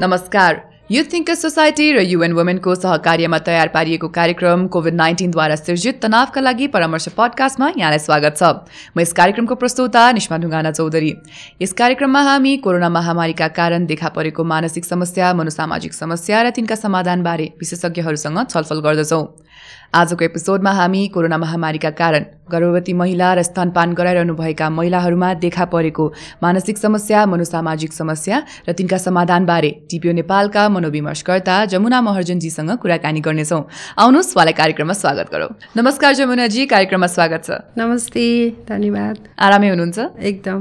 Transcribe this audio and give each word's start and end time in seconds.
नमस्कार। 0.00 0.54
Youth 0.90 1.12
thinker 1.12 1.34
society 1.34 1.86
र 1.92 2.00
UN 2.00 2.32
वुमेनको 2.32 2.74
सहकार्यमा 2.74 3.38
तयार 3.38 3.68
पारिएको 3.68 4.08
कार्यक्रम 4.08 4.66
कोभिड 4.72 4.94
नाइन्टिनद्वारा 4.94 5.56
सिर्जित 5.56 6.00
तनावका 6.02 6.40
लागि 6.40 6.66
परामर्श 6.72 7.08
पडकास्टमा 7.18 7.68
यहाँलाई 7.76 7.98
स्वागत 8.00 8.36
छ। 8.40 8.42
म 8.96 9.00
यस 9.00 9.12
कार्यक्रमको 9.12 9.54
प्रस्तुता 9.60 10.02
निष्मा 10.16 10.36
ढुङ्गाना 10.40 10.70
चौधरी। 10.72 11.12
यस 11.60 11.72
कार्यक्रममा 11.76 12.22
हामी 12.22 12.56
कोरोना 12.64 12.88
महामारीका 12.88 13.48
कारण 13.60 13.86
देखा 13.86 14.08
परेको 14.16 14.44
मानसिक 14.44 14.84
समस्या 14.84 15.34
मनोसामाजिक 15.36 15.92
समस्या 15.92 16.42
र 16.42 16.50
तिनका 16.56 16.80
समाधानबारे 16.80 17.52
विशेषज्ञहरूसँग 17.60 18.40
छलफल 18.48 18.80
गर्दछौँ। 18.80 19.24
आजको 19.94 20.24
एपिसोडमा 20.24 20.70
हामी 20.70 21.06
कोरोना 21.08 21.36
महामारीका 21.36 21.90
कारण 21.90 22.24
गर्भवती 22.46 22.92
महिला 22.92 23.32
र 23.34 23.42
स्तनपान 23.42 23.92
गराइरहनुभएका 23.92 24.68
महिलाहरूमा 24.70 25.32
देखा 25.42 25.64
परेको 25.64 26.06
मानसिक 26.42 26.78
समस्या 26.78 27.24
मनोसामाजिक 27.26 27.92
समस्या 27.92 28.38
र 28.68 28.72
तिनका 28.72 28.98
समाधानबारे 29.02 29.70
टिपिओ 29.90 30.12
नेपालका 30.12 30.68
मनोविमर्शकर्ता 30.68 31.64
जमुना 31.74 32.00
महर्जनजीसँग 32.06 32.70
कुराकानी 32.78 33.20
गर्नेछौँ। 33.20 33.62
आउनुहोस् 33.98 34.32
उहाँलाई 34.36 34.54
कार्यक्रममा 34.62 34.94
स्वागत 34.94 35.26
गरौँ। 35.34 35.50
नमस्कार 35.76 36.14
जमुनाजी 36.14 36.66
कार्यक्रममा 36.70 37.06
स्वागत 37.10 37.42
छ। 37.44 37.50
नमस्ते 37.74 38.26
धन्यवाद। 38.70 39.16
आरामै 39.42 39.68
हुनुहुन्छ? 39.68 39.98
एकदम। 40.22 40.58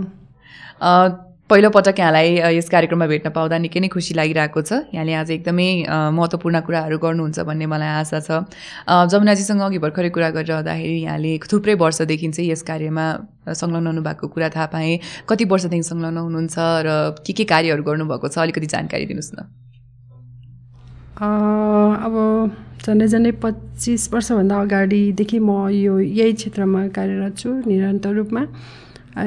पहिलोपटक 1.49 1.99
यहाँलाई 1.99 2.30
यस 2.58 2.70
कार्यक्रममा 2.70 3.05
भेट्न 3.09 3.30
पाउँदा 3.34 3.57
निकै 3.57 3.80
नै 3.81 3.88
खुसी 3.90 4.13
लागिरहेको 4.13 4.62
छ। 4.62 4.94
यहाँले 4.94 5.13
आज 5.17 5.30
एकदमै 5.34 5.70
महत्त्वपूर्ण 6.13 6.59
कुराहरू 6.62 6.98
गर्नुहुन्छ 7.02 7.40
भन्ने 7.41 7.66
मलाई 7.66 8.05
आशा 8.05 8.20
छ। 8.21 8.45
जमुनाजीसँग 8.85 9.62
अघि 9.66 9.80
भर्खरै 9.81 10.09
कुरा 10.13 10.30
गरिरहँदाखेरि 10.38 10.99
यहाँले 11.09 11.31
थुप्रै 11.49 11.73
वर्षदेखि 11.81 12.27
चाहिँ 12.37 12.51
यस 12.54 12.62
कार्यमा 12.70 13.05
संलग्न 13.49 13.87
हुनुभएको 13.87 14.27
कुरा 14.29 14.49
थाहा 14.54 14.65
पाएँ। 14.77 15.26
कति 15.26 15.46
वर्षदेखि 15.49 15.84
संलग्न 15.90 16.18
हुनुहुन्छ 16.21 16.55
र 16.85 17.18
के 17.26 17.34
के 17.34 17.43
कार्यहरू 17.49 17.81
गर्नुभएको 17.81 18.27
छ 18.29 18.37
अलिकति 18.46 18.68
जानकारी 18.70 19.05
दिनुहोस् 19.09 19.34
न। 19.34 19.49
अब 21.18 22.13
झन्डै 22.85 23.07
झन्डै 23.09 23.31
पच्चिस 23.41 24.13
वर्षभन्दा 24.13 24.55
अगाडिदेखि 24.62 25.40
म 25.41 25.65
यो 25.74 25.98
यही 25.99 26.34
क्षेत्रमा 26.37 26.87
कार्यरत 26.93 27.34
छु 27.41 27.49
निरन्तर 27.65 28.13
रूपमा। 28.13 28.46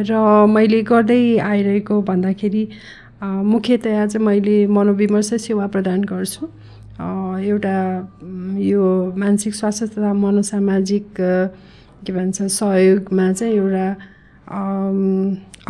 र 0.09 0.47
मैले 0.49 0.83
गर्दै 0.83 1.39
आइरहेको 1.39 2.01
भन्दाखेरि 2.03 2.65
मुख्यतया 3.23 4.07
चाहिँ 4.07 4.27
मैले 4.27 4.57
मनोविमर्श 4.67 5.31
सेवा 5.43 5.67
प्रदान 5.75 6.05
गर्छु। 6.05 6.47
एउटा 7.43 7.77
यो 8.59 8.85
मानसिक 9.17 9.55
स्वास्थ्य 9.55 9.87
तथा 9.87 10.13
मनोसामाजिक 10.13 11.07
के 11.19 12.13
भन्छ 12.13 12.43
सहयोगमा 12.43 13.33
चाहिँ 13.33 13.55
एउटा 13.55 13.87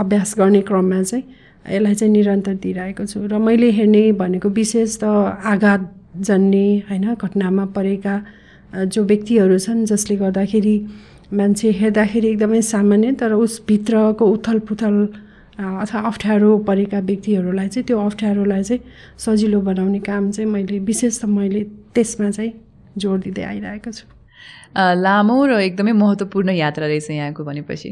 अभ्यास 0.02 0.34
गर्ने 0.38 0.60
क्रममा 0.68 1.02
चाहिँ 1.02 1.24
यसलाई 1.70 1.94
चाहिँ 1.94 2.12
निरन्तर 2.12 2.54
दिइरहेको 2.62 3.04
छु। 3.06 3.20
र 3.26 3.38
मैले 3.38 3.70
हेर्ने 3.70 4.04
भनेको 4.12 4.48
विशेष 4.48 4.98
त 5.02 5.04
आघात 5.04 5.82
जन्ने 6.20 6.66
होइन 6.88 7.14
घटनामा 7.14 7.64
परेका 7.76 8.14
जो 8.88 9.04
व्यक्तिहरू 9.04 9.58
छन् 9.58 9.84
जसले 9.86 10.16
गर्दाखेरि 10.16 10.76
मान्छे 11.32 11.70
हेर्दाखेरि 11.70 12.28
एकदमै 12.28 12.60
सामान्य 12.62 13.12
तर 13.20 13.32
उसभित्रको 13.32 14.24
उथल 14.26 14.58
पुथल 14.68 14.96
अथवा 15.58 16.00
अप्ठ्यारो 16.00 16.50
परेका 16.68 16.98
व्यक्तिहरूलाई 17.08 17.68
चाहिँ 17.68 17.86
त्यो 17.86 17.98
अप्ठ्यारोलाई 18.00 18.62
चाहिँ 18.62 18.80
सजिलो 19.18 19.60
बनाउने 19.60 20.00
काम 20.00 20.30
चाहिँ 20.30 20.50
मैले 20.50 20.78
विशेष 20.78 21.20
त 21.22 21.24
मैले 21.24 21.62
त्यसमा 21.94 22.30
चाहिँ 22.30 22.52
जोड 22.98 23.20
दिँदै 23.22 23.42
आइरहेको 23.42 23.90
छु। 23.92 24.04
लामो 24.76 25.36
र 25.46 25.60
एकदमै 25.60 25.92
महत्त्वपूर्ण 25.92 26.50
यात्रा 26.50 26.86
रहेछ 26.86 27.10
यहाँको 27.10 27.44
भनेपछि? 27.44 27.90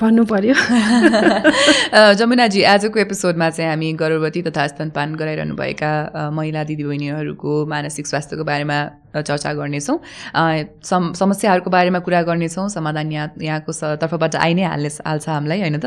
भन्नु 0.00 0.24
पर्यो 0.24 0.54
जमुनाजी 2.18 2.62
आजको 2.64 2.98
एपिसोडमा 2.98 3.48
चाहिँ 3.50 3.70
हामी 3.70 3.92
गर्भवती 4.00 4.42
तथा 4.42 4.66
स्तनपान 4.66 5.14
गराइरहनुभएका 5.14 5.90
महिला 6.34 6.62
दिदीबहिनीहरूको 6.70 7.52
मानसिक 7.66 8.06
स्वास्थ्यको 8.06 8.44
बारेमा 8.44 8.78
चर्चा 9.16 9.52
गर्नेछौँ। 9.54 9.98
सम 10.90 11.12
समस्याहरूको 11.20 11.70
बारेमा 11.70 11.98
कुरा 12.06 12.22
गर्नेछौँ 12.22 12.68
समाधान 12.68 13.12
यहाँ 13.12 13.32
यहाँको 13.42 13.72
तर्फबाट 14.02 14.36
आइ 14.36 14.54
नै 14.54 14.64
हाल्ने 14.64 14.90
हाल्छ 15.06 15.28
हामीलाई 15.28 15.60
होइन 15.60 15.78
त? 15.78 15.86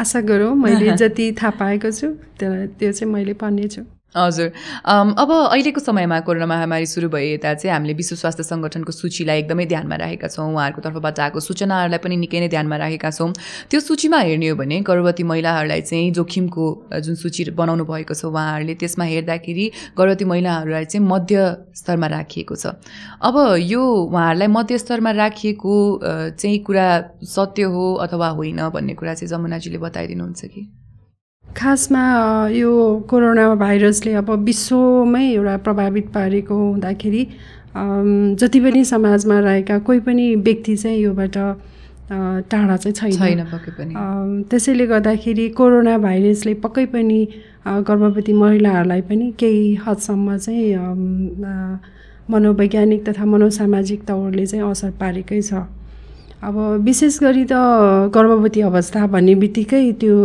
आशा 0.00 0.20
गरौँ 0.30 0.54
मैले 0.54 0.96
जति 1.02 1.32
थाहा 1.42 1.50
पाएको 1.58 1.90
छु 1.90 2.08
त्यो 2.38 2.92
चाहिँ 2.92 3.12
मैले 3.12 3.34
भन्नेछु। 3.40 3.82
हजुर। 4.16 4.50
अब 4.90 5.30
अहिलेको 5.32 5.80
समयमा 5.80 6.18
कोरोना 6.26 6.46
महामारी 6.46 6.86
सुरु 6.86 7.08
भए 7.08 7.26
यता 7.34 7.54
चाहिँ 7.54 7.72
हामीले 7.72 7.94
विश्व 7.94 8.16
स्वास्थ्य 8.16 8.42
सङ्गठनको 8.42 8.92
सूचीलाई 8.92 9.38
एकदमै 9.38 9.66
ध्यानमा 9.70 9.96
राखेका 10.02 10.28
छौँ। 10.28 10.46
उहाँहरूको 10.50 10.82
तर्फबाट 10.82 11.20
आएको 11.20 11.40
सूचनाहरूलाई 11.40 11.98
पनि 12.02 12.16
निकै 12.18 12.40
नै 12.40 12.48
ध्यानमा 12.50 12.76
राखेका 12.76 13.10
छौँ। 13.10 13.30
त्यो 13.70 13.80
सूचीमा 13.80 14.18
हेर्ने 14.18 14.48
हो 14.48 14.56
भने 14.58 14.80
गर्भवती 14.82 15.22
महिलाहरूलाई 15.22 15.80
चाहिँ 15.86 16.10
जोखिमको 16.18 16.66
जुन 16.90 17.14
सूची 17.22 17.50
बनाउनु 17.54 17.84
भएको 17.86 18.14
छ 18.14 18.24
उहाँहरूले 18.26 18.74
त्यसमा 18.82 19.04
हेर्दाखेरि 19.04 19.66
गर्भवती 19.94 20.24
महिलाहरूलाई 20.26 20.84
चाहिँ 20.90 21.06
मध्य 21.06 21.36
स्तरमा 21.78 22.06
राखिएको 22.10 22.54
छ। 22.56 22.74
अब 23.22 23.36
यो 23.62 23.82
उहाँहरूलाई 24.10 24.48
मध्य 24.50 24.78
स्तरमा 24.78 25.10
राखिएको 25.22 25.74
चाहिँ 26.34 26.58
कुरा 26.66 26.88
सत्य 27.30 27.62
हो 27.70 27.94
अथवा 28.02 28.28
होइन 28.34 28.68
भन्ने 28.74 28.94
कुरा 28.98 29.14
चाहिँ 29.14 29.30
जमुनाजीले 29.30 29.78
बताइदिनुहुन्छ 29.78 30.44
कि? 30.44 30.66
खासमा 31.56 32.02
यो 32.52 32.72
कोरोना 33.10 33.54
भाइरसले 33.54 34.12
अब 34.14 34.30
विश्वमै 34.44 35.24
एउटा 35.24 35.56
प्रभावित 35.66 36.06
पारेको 36.14 36.54
हुँदाखेरि 36.54 37.22
जति 38.40 38.60
पनि 38.60 38.84
समाजमा 38.84 39.38
रहेका 39.40 39.78
कोही 39.86 40.00
पनि 40.06 40.34
व्यक्ति 40.36 40.76
चाहिँ 40.76 40.98
योबाट 41.00 41.36
टाढा 42.50 42.76
चाहिँ 42.76 43.12
छैन। 43.12 43.40
त्यसैले 44.50 44.86
गर्दाखेरि 44.86 45.48
कोरोना 45.58 45.96
भाइरसले 45.98 46.54
पक्कै 46.64 46.86
पनि 46.94 47.20
गर्भवती 47.66 48.32
महिलाहरूलाई 48.32 49.00
पनि 49.10 49.30
केही 49.38 49.74
हदसम्म 49.86 50.36
चाहिँ 50.36 50.74
मनोवैज्ञानिक 52.30 53.08
तथा 53.08 53.24
मनोसामाजिक 53.26 54.00
तौरले 54.08 54.46
चाहिँ 54.46 54.70
असर 54.70 54.90
पारेकै 55.00 55.40
छ। 55.42 55.52
अब 56.42 56.56
विशेष 56.84 57.18
गरी 57.22 57.44
त 57.44 57.52
गर्भवती 58.14 58.60
अवस्था 58.64 59.06
भन्ने 59.12 59.34
बित्तिकै 59.44 59.82
त्यो 60.00 60.16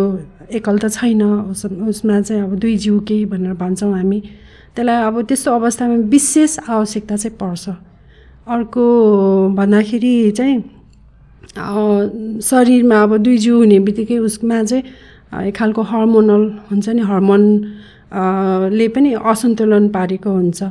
एकल 0.58 0.78
त 0.80 0.88
छैन। 0.96 1.22
उस 1.52 1.66
उसमा 1.66 2.22
चाहिँ 2.22 2.42
अब 2.44 2.56
दुई 2.56 2.76
जिउ 2.84 3.00
केही 3.08 3.26
भनेर 3.28 3.54
भन्छौँ 3.60 3.92
हामी। 3.92 4.20
त्यसलाई 4.76 5.04
अब 5.08 5.16
त्यस्तो 5.28 5.52
अवस्थामा 5.52 5.96
विशेष 6.08 6.60
आवश्यकता 6.72 7.16
चाहिँ 7.16 7.36
पर्छ। 7.36 7.70
अर्को 8.48 8.86
भन्दाखेरि 9.60 10.16
चाहिँ 10.38 10.58
शरीरमा 12.40 13.02
अब 13.04 13.18
दुई 13.18 13.38
जिउ 13.38 13.58
हुने 13.60 13.80
बित्तिकै 13.84 14.18
उसमा 14.24 14.64
चाहिँ 14.64 14.84
एक 15.48 15.56
खालको 15.56 15.82
हर्मोनल 15.92 16.44
हुन्छ 16.72 16.88
नि 16.96 17.02
हर्मोन 17.12 17.44
ले 18.12 18.88
पनि 18.88 19.14
असन्तुलन 19.14 19.88
पारेको 19.96 20.30
हुन्छ। 20.30 20.64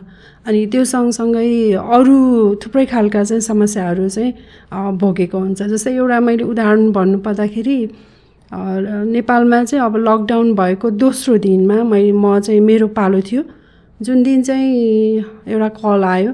अनि 0.46 0.66
त्यो 0.72 0.84
सँगसँगै 0.84 1.72
अरू 1.74 2.16
थुप्रै 2.62 2.84
खालका 2.86 3.22
चाहिँ 3.24 3.40
समस्याहरू 3.40 4.08
चाहिँ 4.08 4.32
भोगेको 5.00 5.38
हुन्छ। 5.38 5.62
जस्तै 5.62 5.92
एउटा 5.96 6.20
मैले 6.20 6.44
उदाहरण 6.44 6.90
भन्नुपर्दाखेरि 6.92 7.78
नेपालमा 8.52 9.62
चाहिँ 9.64 9.84
अब 9.84 9.96
लकडाउन 10.08 10.54
भएको 10.54 10.90
दोस्रो 11.00 11.36
दिनमा 11.42 11.82
मै 11.82 12.10
म 12.12 12.38
चाहिँ 12.40 12.60
मेरो 12.60 12.86
पालो 12.98 13.20
थियो। 13.20 13.42
जुन 14.00 14.22
दिन 14.22 14.42
चाहिँ 14.42 15.24
एउटा 15.48 15.68
कल 15.80 16.04
आयो 16.04 16.32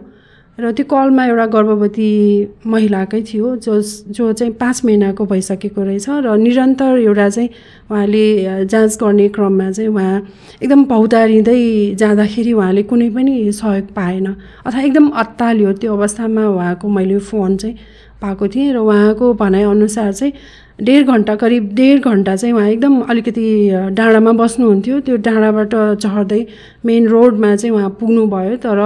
र 0.61 0.71
त्यो 0.77 0.85
कलमा 0.87 1.25
एउटा 1.27 1.47
गर्भवती 1.57 2.11
महिलाकै 2.67 3.21
थियो 3.29 3.57
जो 3.65 3.81
जो 4.17 4.33
चाहिँ 4.33 4.53
पाँच 4.61 4.85
महिनाको 4.85 5.25
भइसकेको 5.27 5.83
रहेछ 5.83 6.07
र 6.27 6.37
निरन्तर 6.37 6.99
एउटा 6.99 7.29
चाहिँ 7.29 7.49
उहाँले 7.91 8.65
जाँच 8.65 8.99
गर्ने 9.03 9.29
क्रममा 9.35 9.71
चाहिँ 9.71 9.91
उहाँ 9.91 10.17
एकदम 10.63 10.85
पौतारिँदै 10.93 11.61
जाँदाखेरि 12.01 12.53
उहाँले 12.53 12.83
कुनै 12.91 13.09
पनि 13.11 13.53
सहयोग 13.53 13.87
पाएन। 13.97 14.27
अथवा 14.67 14.81
एकदम 14.83 15.09
अत्तालियो 15.23 15.73
त्यो 15.81 15.97
अवस्थामा 15.97 16.47
उहाँको 16.49 16.89
मैले 16.89 17.19
फोन 17.19 17.57
चाहिँ 17.57 17.77
पाएको 18.23 18.49
थिएँ 18.49 18.73
र 18.73 18.77
उहाँको 18.79 19.33
भनाइअनुसार 19.35 20.13
चाहिँ 20.13 20.33
डेढ 20.81 21.07
घन्टा 21.07 21.35
करिब 21.37 21.73
डेढ 21.75 22.05
घन्टा 22.05 22.37
चाहिँ 22.37 22.55
उहाँ 22.55 22.69
एकदम 22.69 23.01
अलिकति 23.11 23.47
डाँडामा 23.97 24.33
बस्नुहुन्थ्यो। 24.33 25.01
त्यो 25.01 25.17
डाँडाबाट 25.17 25.75
चढ्दै 26.05 26.47
मेन 26.85 27.09
रोडमा 27.09 27.55
चाहिँ 27.57 27.75
उहाँ 27.77 27.91
पुग्नुभयो। 28.01 28.57
तर 28.65 28.79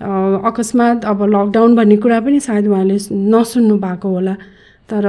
अकस्मात 0.00 1.04
अब 1.04 1.22
लकडाउन 1.28 1.76
भन्ने 1.76 1.96
कुरा 2.00 2.20
पनि 2.24 2.40
सायद 2.40 2.66
उहाँले 2.68 2.96
नसुन्नु 3.12 3.76
भएको 3.78 4.08
होला। 4.08 4.34
तर 4.88 5.04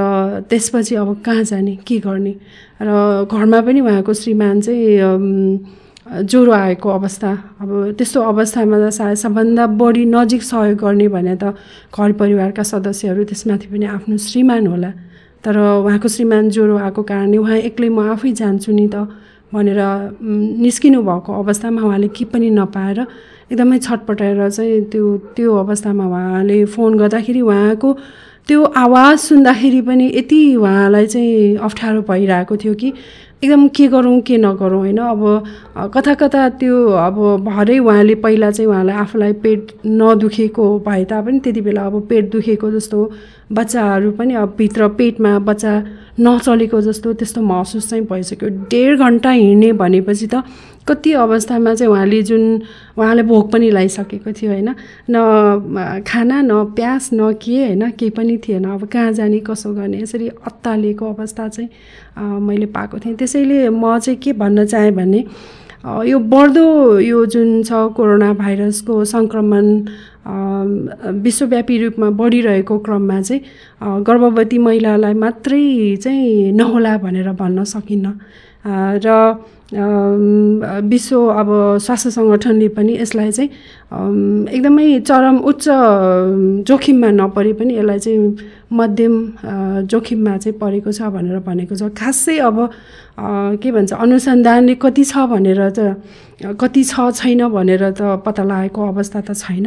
त्यसपछि 0.50 0.94
अब 0.94 1.22
कहाँ 1.24 1.42
जाने 1.42 1.74
के 1.86 1.98
गर्ने? 1.98 2.34
र 2.82 3.24
घरमा 3.24 3.60
पनि 3.66 3.80
उहाँको 3.80 4.12
श्रीमान 4.12 4.60
चाहिँ 4.60 6.28
ज्वरो 6.28 6.52
आएको 6.52 6.88
अवस्था। 6.90 7.30
अब 7.62 7.94
त्यस्तो 7.98 8.20
अवस्थामा 8.20 8.76
त 8.78 8.90
सायद 8.92 9.16
सबभन्दा 9.16 9.66
बढी 9.80 10.04
नजिक 10.12 10.42
सहयोग 10.42 10.78
गर्ने 10.78 11.08
भने 11.08 11.34
त 11.40 11.56
घर 11.94 12.12
परिवारका 12.20 12.62
सदस्यहरू 12.62 13.24
त्यसमाथि 13.24 13.66
पनि 13.72 13.86
आफ्नो 13.96 14.16
श्रीमान 14.18 14.66
होला। 14.66 14.90
तर 15.42 15.56
उहाँको 15.58 16.08
श्रीमान 16.08 16.50
ज्वरो 16.50 16.76
आएको 16.78 17.02
कारणले 17.02 17.38
उहाँ 17.38 17.58
एक्लै 17.70 17.88
म 17.88 18.12
आफै 18.12 18.32
जान्छु 18.38 18.70
नि 18.72 18.86
त 18.92 19.08
भनेर 19.54 19.80
निस्किनु 20.62 21.02
भएको 21.02 21.30
अवस्थामा 21.32 21.80
उहाँले 21.82 22.08
के 22.14 22.24
पनि 22.30 22.50
नपाएर 22.50 22.98
एकदमै 23.52 23.78
छटपटाएर 23.78 24.48
चाहिँ 24.50 24.80
त्यो 24.92 25.16
त्यो 25.36 25.56
अवस्थामा 25.56 26.06
उहाँले 26.06 26.64
फोन 26.74 26.98
गर्दाखेरि 26.98 27.40
उहाँको 27.40 27.96
त्यो 28.48 28.62
आवाज 28.64 29.18
सुन्दाखेरि 29.18 29.80
पनि 29.88 30.06
यति 30.14 30.40
उहाँलाई 30.56 31.06
चाहिँ 31.06 31.56
अप्ठ्यारो 31.56 32.00
भइरहेको 32.08 32.56
थियो 32.56 32.74
कि 32.74 32.92
एकदम 33.44 33.66
के 33.68 33.86
गरौँ 33.88 34.20
के 34.20 34.36
नगरौँ 34.38 34.78
होइन? 34.78 34.98
अब 34.98 35.90
कता 35.94 36.14
कता 36.14 36.48
त्यो 36.58 36.76
अब 36.96 37.16
भरै 37.44 37.78
उहाँले 37.78 38.14
पहिला 38.24 38.50
चाहिँ 38.50 38.68
उहाँलाई 38.70 38.96
आफूलाई 38.96 39.32
पेट 39.42 39.72
नदुखेको 39.86 40.66
भए 40.86 41.04
तापनि 41.04 41.38
त्यति 41.40 41.60
बेला 41.60 41.86
अब 41.86 42.06
पेट 42.08 42.30
दुखेको 42.32 42.70
जस्तो 42.70 42.98
बच्चाहरू 43.52 44.10
पनि 44.18 44.34
अब 44.34 44.54
भित्र 44.58 44.88
पेटमा 44.98 45.38
बच्चा 45.38 45.72
नचलेको 46.20 46.80
जस्तो 46.80 47.12
त्यस्तो 47.12 47.42
महसुस 47.42 47.90
चाहिँ 47.90 48.04
भइसक्यो। 48.10 48.48
डेढ 48.70 48.98
घन्टा 48.98 49.30
हिँड्ने 49.30 49.72
भनेपछि 49.72 50.26
त 50.26 50.42
कति 50.88 51.12
अवस्थामा 51.12 51.74
चाहिँ 51.74 51.92
उहाँले 51.92 52.22
जुन 52.22 52.42
उहाँले 52.98 53.22
भोक 53.22 53.50
पनि 53.52 53.70
लगाइसकेको 53.70 54.32
थियो 54.32 54.50
होइन? 54.52 54.74
न 55.10 56.02
खाना 56.06 56.40
न 56.42 56.64
प्यास 56.76 57.10
न 57.14 57.32
के 57.42 57.56
होइन? 57.64 57.90
केही 57.90 58.10
पनि 58.10 58.36
थिएन। 58.48 58.64
अब 58.64 58.86
कहाँ 58.92 59.12
जाने 59.12 59.40
कसो 59.46 59.74
गर्ने? 59.74 60.02
यसरी 60.02 60.28
अत्तालिएको 60.28 61.12
अवस्था 61.12 61.48
चाहिँ 61.48 61.68
मैले 62.40 62.66
पाएको 62.66 62.98
थिएँ। 62.98 63.16
त्यसैले 63.16 63.68
म 63.68 63.98
चाहिँ 63.98 64.18
के 64.18 64.32
भन्न 64.32 64.66
चाहेँ 64.66 64.92
भने 64.92 65.24
यो 65.82 66.18
बढ्दो 66.18 66.98
यो 67.00 67.24
जुन 67.26 67.62
छ 67.62 67.72
कोरोना 67.96 68.32
भाइरसको 68.38 69.04
सङ्क्रमण 69.04 69.66
विश्वव्यापी 71.22 71.78
रूपमा 71.82 72.10
बढिरहेको 72.14 72.78
क्रममा 72.78 73.20
चाहिँ 73.20 73.40
गर्भवती 73.82 74.58
महिलालाई 74.58 75.14
मात्रै 75.14 75.96
चाहिँ 76.02 76.52
नहोला 76.52 76.96
भनेर 77.04 77.32
भन्न 77.34 77.64
सकिन्न। 77.64 78.06
र 79.02 79.08
विश्व 79.72 81.16
अब 81.40 81.48
स्वास्थ्य 81.80 82.10
सङ्गठनले 82.10 82.68
पनि 82.76 82.92
यसलाई 83.00 83.30
चाहिँ 83.32 83.48
एकदमै 84.52 84.86
चरम 85.08 85.36
उच्च 85.50 85.64
जोखिममा 86.68 87.10
नपरे 87.10 87.52
पनि 87.58 87.72
यसलाई 87.78 87.98
चाहिँ 87.98 88.18
मध्यम 88.70 89.14
जोखिममा 89.88 90.36
चाहिँ 90.36 90.58
परेको 90.60 90.92
छ 90.92 91.08
भनेर 91.08 91.38
भनेको 91.40 91.74
छ। 91.74 91.88
खासै 91.96 92.38
अब 92.38 92.56
के 93.64 93.68
भन्छ 93.72 93.92
अनुसन्धानले 93.92 94.74
कति 94.84 95.04
छ 95.10 95.12
भनेर 95.32 95.60
त 95.72 95.96
कति 96.60 96.82
छ 96.84 97.10
छैन 97.16 97.48
भनेर 97.48 97.90
त 97.96 98.20
पत्ता 98.24 98.44
लगाएको 98.44 98.80
अवस्था 98.92 99.20
त 99.26 99.32
छैन। 99.32 99.66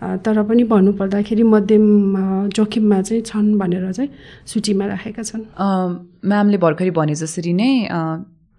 तर 0.00 0.42
पनि 0.48 0.64
भन्नुपर्दाखेरि 0.64 1.42
मध्यम 1.42 1.86
जोखिममा 2.56 3.00
चाहिँ 3.02 3.22
छन् 3.22 3.58
भनेर 3.58 3.92
चाहिँ 3.92 4.10
सूचीमा 4.46 4.86
राखेका 4.86 5.22
छन्। 5.22 5.44
म्यामले 6.24 6.56
भर्खरै 6.56 6.90
भने 6.90 7.14
जसरी 7.14 7.52
नै 7.52 7.70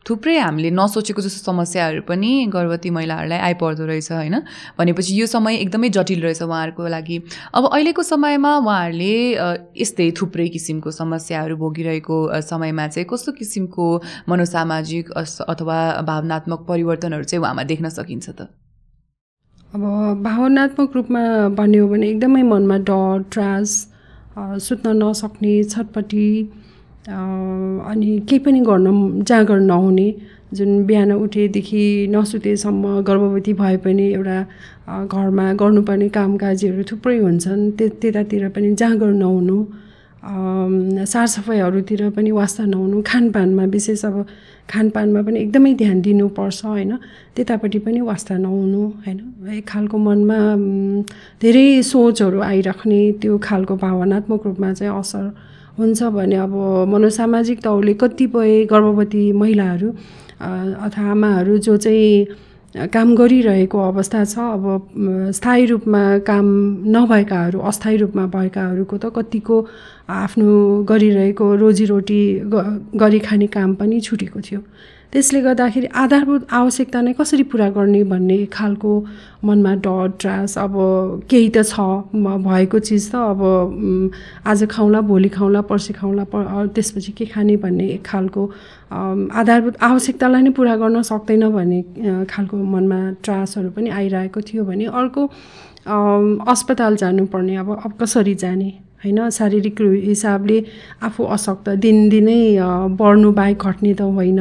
थुप्रै 0.05 0.37
हामीले 0.37 0.69
नसोचेको 0.73 1.21
जस्तो 1.21 1.41
समस्याहरू 1.45 2.01
पनि 2.07 2.29
गर्भवती 2.53 2.89
महिलाहरूलाई 2.89 3.39
आइपर्दो 3.39 3.85
रहेछ 3.85 4.11
होइन? 4.11 4.35
भनेपछि 4.77 5.13
यो 5.19 5.25
समय 5.25 5.55
एकदमै 5.65 5.89
जटिल 5.89 6.21
रहेछ 6.21 6.41
उहाँहरूको 6.41 6.87
लागि। 6.87 7.17
अब 7.53 7.63
अहिलेको 7.69 8.03
समयमा 8.03 8.51
उहाँहरूले 8.57 9.13
यस्तै 9.81 10.09
थुप्रै 10.21 10.47
किसिमको 10.57 10.91
समस्याहरू 10.91 11.57
भोगिरहेको 11.57 12.17
समयमा 12.41 12.87
चाहिँ 12.87 13.07
कस्तो 13.13 13.31
किसिमको 13.37 13.85
मनोसामाजिक 14.29 15.11
अथवा 15.53 15.77
भावनात्मक 16.01 16.65
परिवर्तनहरू 16.69 17.23
चाहिँ 17.23 17.41
उहाँमा 17.41 17.63
देख्न 17.69 17.89
सकिन्छ 17.89 18.29
त? 18.29 18.49
अब 19.75 19.81
भावनात्मक 20.23 20.95
रूपमा 20.95 21.21
भन्ने 21.57 21.77
हो 21.77 21.87
भने 21.87 22.07
एकदमै 22.09 22.41
मनमा 22.51 22.77
डर 22.89 23.21
त्रास 23.33 23.69
सुत्न 24.67 24.87
नसक्ने 25.03 25.53
छटपट्टि 25.73 26.25
अ, 27.07 27.19
अनि 27.91 28.09
केही 28.29 28.39
पनि 28.45 28.59
गर्न 28.69 29.23
जाँगर 29.29 29.59
नहुने 29.71 30.07
जुन 30.57 30.71
बिहान 30.85 31.11
उठेदेखि 31.13 31.83
नसुतेसम्म 32.15 32.99
गर्भवती 33.07 33.53
भए 33.61 33.77
पनि 33.85 34.05
एउटा 34.13 34.37
घरमा 35.15 35.45
गर्नुपर्ने 35.61 36.09
कामकाजीहरू 36.17 36.83
थुप्रै 36.91 37.17
हुन्छन् 37.25 37.63
त्य 37.77 37.87
त्यतातिर 38.01 38.47
पनि 38.55 38.73
जाँगर 38.81 39.11
नहुनु। 39.23 39.57
सरसफाइहरूतिर 40.23 42.09
पनि 42.15 42.31
वास्ता 42.31 42.65
नहुनु 42.65 43.01
खानपानमा 43.05 43.63
विशेष 43.73 44.05
अब 44.05 44.25
खानपानमा 44.69 45.21
पनि 45.21 45.39
एकदमै 45.39 45.73
ध्यान 45.73 46.01
दिनुपर्छ 46.01 46.65
होइन? 46.65 46.95
त्यतापट्टि 47.35 47.79
पनि 47.85 48.01
वास्ता 48.01 48.37
नहुनु 48.37 48.81
होइन? 49.05 49.19
एक 49.57 49.67
खालको 49.67 49.97
मनमा 49.97 50.37
धेरै 51.41 51.81
सोचहरू 51.83 52.39
आइराख्ने 52.39 53.01
त्यो 53.21 53.37
खालको 53.43 53.75
भावनात्मक 53.81 54.45
रूपमा 54.45 54.73
चाहिँ 54.73 54.93
असर 54.99 55.25
हुन्छ 55.79 56.03
भने 56.13 56.35
अब 56.35 56.53
मनोसामाजिक 56.93 57.63
तौरले 57.63 57.93
कतिपय 58.01 58.63
गर्भवती 58.71 59.31
महिलाहरू 59.31 59.89
अथवा 60.85 61.11
आमाहरू 61.11 61.57
जो 61.57 61.77
चाहिँ 61.77 62.87
काम 62.93 63.15
गरिरहेको 63.15 63.79
अवस्था 63.79 64.23
छ 64.25 64.39
अब 64.39 64.63
स्थायी 65.35 65.65
रूपमा 65.65 66.01
काम 66.27 66.45
नभएकाहरू 66.95 67.59
अस्थायी 67.59 67.97
रूपमा 67.97 68.25
भएकाहरूको 68.35 68.97
त 68.97 69.11
कतिको 69.15 69.57
आफ्नो 70.13 70.83
गरिरहेको 70.89 71.53
रोजीरोटी 71.55 72.21
गरी 73.01 73.19
खाने 73.19 73.47
काम 73.47 73.75
पनि 73.75 73.99
छुटेको 74.01 74.39
थियो। 74.41 74.61
त्यसले 75.11 75.39
गर्दाखेरि 75.41 75.87
आधारभूत 76.01 76.47
आवश्यकता 76.55 76.99
नै 77.01 77.13
कसरी 77.13 77.43
पुरा 77.51 77.69
गर्ने 77.75 78.03
भन्ने 78.11 78.37
खालको 78.53 78.91
मनमा 79.43 79.73
डर 79.85 80.09
त्रास 80.21 80.57
अब 80.57 80.75
केही 81.29 81.49
त 81.55 81.63
छ 81.67 81.79
भएको 82.47 82.79
चिज 82.79 83.11
त 83.11 83.15
अब 83.15 83.41
आज 84.47 84.63
खाउँला 84.71 85.01
भोलि 85.11 85.29
खाउँला 85.29 85.61
पर्सि 85.67 85.93
खाउँला 85.93 86.23
प 86.31 86.35
त्यसपछि 86.75 87.11
के 87.11 87.25
खाने 87.33 87.55
भन्ने 87.63 87.87
खालको 88.05 88.45
आधारभूत 88.91 89.75
आवश्यकतालाई 89.83 90.41
नै 90.41 90.51
पुरा 90.55 90.75
गर्न 90.83 91.01
सक्दैन 91.11 91.43
भन्ने 91.49 91.81
खालको 92.31 92.57
मनमा 92.75 92.99
त्रासहरू 93.23 93.69
पनि 93.75 93.89
आइरहेको 93.99 94.41
थियो 94.47 94.63
भने 94.63 94.85
अर्को 95.01 95.27
अस्पताल 96.51 96.95
जानुपर्ने 97.03 97.55
अब 97.57 97.69
अब 97.85 97.91
कसरी 98.01 98.35
जाने? 98.35 98.71
होइन? 99.03 99.29
शारीरिक 99.29 99.81
हिसाबले 100.05 100.57
आफू 101.03 101.23
अशक्त 101.35 101.69
दिनदिनै 101.83 102.41
बढ्नु 102.99 103.31
बाहेक 103.31 103.57
घट्ने 103.59 103.93
त 103.93 104.01
होइन। 104.01 104.39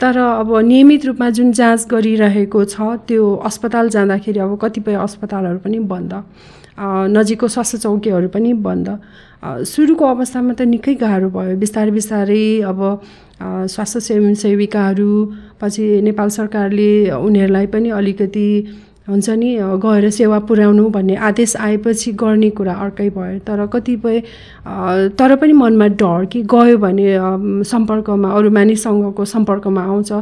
तर 0.00 0.18
अब 0.18 0.48
नियमित 0.66 1.04
रूपमा 1.06 1.30
जुन 1.30 1.52
जाँच 1.52 1.86
गरिरहेको 1.90 2.64
छ 2.64 2.76
त्यो 3.08 3.24
अस्पताल 3.48 3.88
जाँदाखेरि 3.94 4.40
अब 4.40 4.58
कतिपय 4.62 4.94
अस्पतालहरू 5.06 5.58
पनि 5.64 5.78
बन्द। 5.92 6.12
नजिकको 7.16 7.48
स्वास्थ्य 7.48 7.78
चौकीहरू 7.78 8.28
पनि 8.34 8.52
बन्द। 8.66 8.88
सुरुको 9.64 10.04
अवस्थामा 10.04 10.52
त 10.58 10.66
निकै 10.66 10.94
गाह्रो 10.98 11.28
भयो। 11.30 11.54
बिस्तारै 11.62 11.90
बिस्तारै 11.90 12.44
अब 12.66 12.80
स्वास्थ्य 13.70 14.00
सेवी 14.00 14.34
सेविकाहरू 14.34 15.10
पछि 15.60 15.84
नेपाल 16.02 16.28
सरकारले 16.38 16.90
उनीहरूलाई 17.12 17.66
पनि 17.74 17.88
अलिकति 18.00 18.48
हुन्छ 19.08 19.30
नि 19.30 19.56
गएर 19.84 20.08
सेवा 20.10 20.38
पुर्याउनु 20.48 20.88
भन्ने 20.90 21.14
आदेश 21.28 21.56
आएपछि 21.60 22.12
गर्ने 22.16 22.48
कुरा 22.56 22.72
अर्कै 22.72 23.08
भयो। 23.12 23.38
तर 23.44 23.66
कतिपय 23.72 24.20
तर 25.20 25.34
पनि 25.36 25.52
मनमा 25.52 25.86
डर 26.00 26.24
कि 26.32 26.42
गयो 26.48 26.78
भने 26.80 27.64
सम्पर्कमा 27.68 28.30
अरू 28.32 28.50
मानिससँगको 28.50 29.24
सम्पर्कमा 29.24 29.82
आउँछ। 29.82 30.12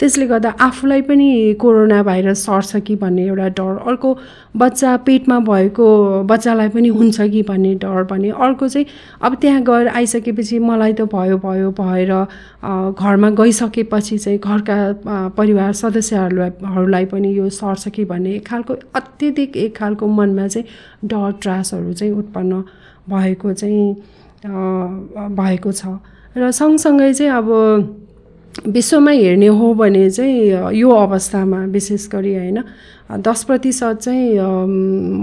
त्यसले 0.00 0.26
गर्दा 0.26 0.50
आफूलाई 0.58 1.02
पनि 1.06 1.54
कोरोना 1.60 2.02
भाइरस 2.02 2.44
सर्छ 2.46 2.82
कि 2.82 2.96
भन्ने 2.96 3.26
एउटा 3.26 3.48
डर 3.62 3.78
अर्को 3.86 4.16
बच्चा 4.56 4.96
पेटमा 5.06 5.38
भएको 5.46 5.86
बच्चालाई 6.26 6.68
पनि 6.74 6.88
हुन्छ 6.98 7.20
कि 7.22 7.42
भन्ने 7.48 7.74
डर 7.78 8.02
भने 8.10 8.30
अर्को 8.42 8.68
चाहिँ 8.68 8.86
अब 9.22 9.34
त्यहाँ 9.40 9.62
गएर 9.62 9.88
आइसकेपछि 9.88 10.58
मलाई 10.58 10.92
त 10.92 11.06
भयो 11.14 11.38
भयो 11.46 11.70
भएर 11.78 12.12
घरमा 12.98 13.30
गइसकेपछि 13.38 14.18
चाहिँ 14.18 14.38
घरका 14.38 15.30
परिवार 15.38 15.72
सदस्यहरूलाई 15.72 16.50
हरूलाई 16.74 17.04
पनि 17.06 17.34
यो 17.38 17.48
सर्छ 17.48 17.88
कि 17.88 18.04
भन्ने 18.04 18.31
एक 18.34 18.46
खालको 18.46 18.74
अत्यधिक 18.94 19.56
एक 19.56 19.76
खालको 19.76 20.06
मनमा 20.06 20.46
चाहिँ 20.48 20.66
डर 21.04 21.32
त्रासहरू 21.42 21.92
चाहिँ 21.92 22.12
उत्पन्न 22.12 22.62
भएको 23.10 23.52
चाहिँ 23.52 23.94
भएको 25.36 25.72
छ। 25.72 25.98
र 26.36 26.50
सँगसँगै 26.50 27.12
चाहिँ 27.14 27.32
अब 27.32 27.48
विश्वमा 28.68 29.10
हेर्ने 29.10 29.46
हो 29.46 29.74
भने 29.74 30.08
चाहिँ 30.10 30.76
यो 30.76 30.90
अवस्थामा 30.90 31.64
विशेष 31.72 32.08
गरी 32.08 32.34
होइन 32.34 32.62
दस 33.20 33.44
प्रतिशत 33.44 33.98
चाहिँ 34.02 34.40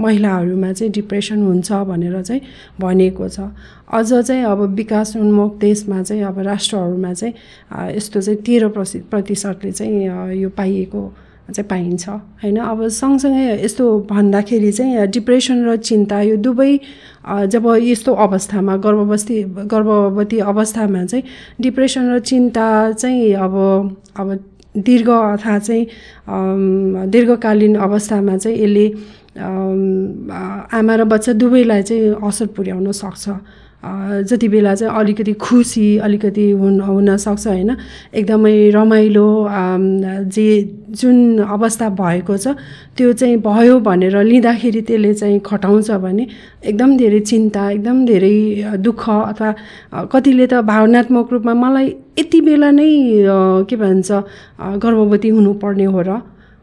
महिलाहरूमा 0.02 0.72
चाहिँ 0.72 0.92
डिप्रेसन 0.92 1.42
हुन्छ 1.42 1.72
भनेर 1.72 2.22
चाहिँ 2.22 2.42
भनिएको 2.80 3.28
छ। 3.28 3.40
अझ 3.90 4.12
चाहिँ 4.12 4.44
अब 4.44 4.60
विकास 4.74 5.16
उन्मुख 5.16 5.58
देशमा 5.58 6.02
चाहिँ 6.02 6.22
अब 6.22 6.38
राष्ट्रहरूमा 6.38 7.12
चाहिँ 7.12 7.34
यस्तो 7.96 8.20
चाहिँ 8.20 8.40
तेह्र 8.42 8.68
प्रसि 8.68 8.98
प्रतिशतले 9.10 9.72
चाहिँ 9.72 10.38
यो 10.42 10.48
पाइएको 10.50 11.02
चाहिँ 11.50 11.68
पाइन्छ 11.68 12.08
होइन? 12.08 12.56
अब 12.56 12.86
सँगसँगै 12.88 13.64
यस्तो 13.64 13.84
भन्दाखेरि 14.10 14.72
चाहिँ 14.72 15.06
डिप्रेसन 15.10 15.58
र 15.68 15.76
चिन्ता 15.78 16.20
यो 16.22 16.36
दुवै 16.36 16.72
जब 17.46 17.64
यस्तो 17.82 18.14
अवस्थामा 18.26 18.76
गर्भवस्थी 18.76 19.42
गर्भवती 19.68 20.38
अवस्थामा 20.52 21.04
चाहिँ 21.04 21.24
डिप्रेसन 21.60 22.12
र 22.14 22.18
चिन्ता 22.20 22.66
चाहिँ 22.92 23.32
अब 23.34 23.54
अब 24.18 24.28
दीर्घ 24.78 25.08
अथवा 25.10 25.58
चाहिँ 25.58 25.86
दीर्घकालीन 27.10 27.74
अवस्थामा 27.76 28.36
चाहिँ 28.36 28.58
यसले 28.58 28.86
आमा 30.78 30.94
र 30.96 31.04
बच्चा 31.04 31.32
दुवैलाई 31.32 31.82
चाहिँ 31.82 32.14
असर 32.28 32.46
पुर्याउन 32.56 32.92
सक्छ। 32.92 33.28
जति 33.82 34.48
बेला 34.48 34.74
चाहिँ 34.74 34.94
अलिकति 34.94 35.32
खुसी 35.40 35.86
अलिकति 35.98 36.50
हुन 36.50 36.80
हुनसक्छ 36.80 37.46
होइन? 37.46 37.76
एकदमै 38.14 38.70
रमाइलो 38.70 39.28
जे 40.28 40.46
जुन 40.90 41.38
अवस्था 41.40 41.88
भएको 41.96 42.36
छ 42.36 42.48
त्यो 42.96 43.12
चाहिँ 43.12 43.36
भयो 43.40 43.78
भनेर 43.80 44.16
लिँदाखेरि 44.22 44.80
त्यसले 44.82 45.14
चाहिँ 45.14 45.40
खटाउँछ 45.40 45.90
भने 45.90 46.26
एकदम 46.64 46.96
धेरै 46.96 47.20
चिन्ता 47.20 47.70
एकदम 47.70 48.04
धेरै 48.06 48.36
दुःख 48.84 49.08
अथवा 49.10 50.04
कतिले 50.12 50.46
त 50.46 50.60
भावनात्मक 50.60 51.32
रूपमा 51.32 51.54
मलाई 51.54 51.86
यति 52.18 52.40
बेला 52.40 52.70
नै 52.70 52.90
के 53.64 53.76
भन्छ 53.76 54.12
गर्भवती 54.76 55.28
हुनुपर्ने 55.28 55.84
हो 55.84 56.00
र 56.00 56.20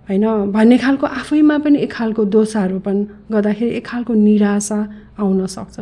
होइन? 0.08 0.26
भन्ने 0.54 0.78
खालको 0.78 1.06
आफैमा 1.08 1.58
पनि 1.66 1.78
एक 1.82 1.92
खालको 1.92 2.26
दोषारोपण 2.26 2.96
गर्दाखेरि 3.32 3.72
एक 3.78 3.86
खालको 3.86 4.14
निराशा 4.14 4.80
आउन 5.20 5.46
सक्छ। 5.46 5.76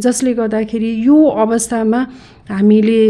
जसले 0.00 0.34
गर्दाखेरि 0.34 0.90
यो 1.06 1.18
अवस्थामा 1.44 2.00
हामीले 2.50 3.00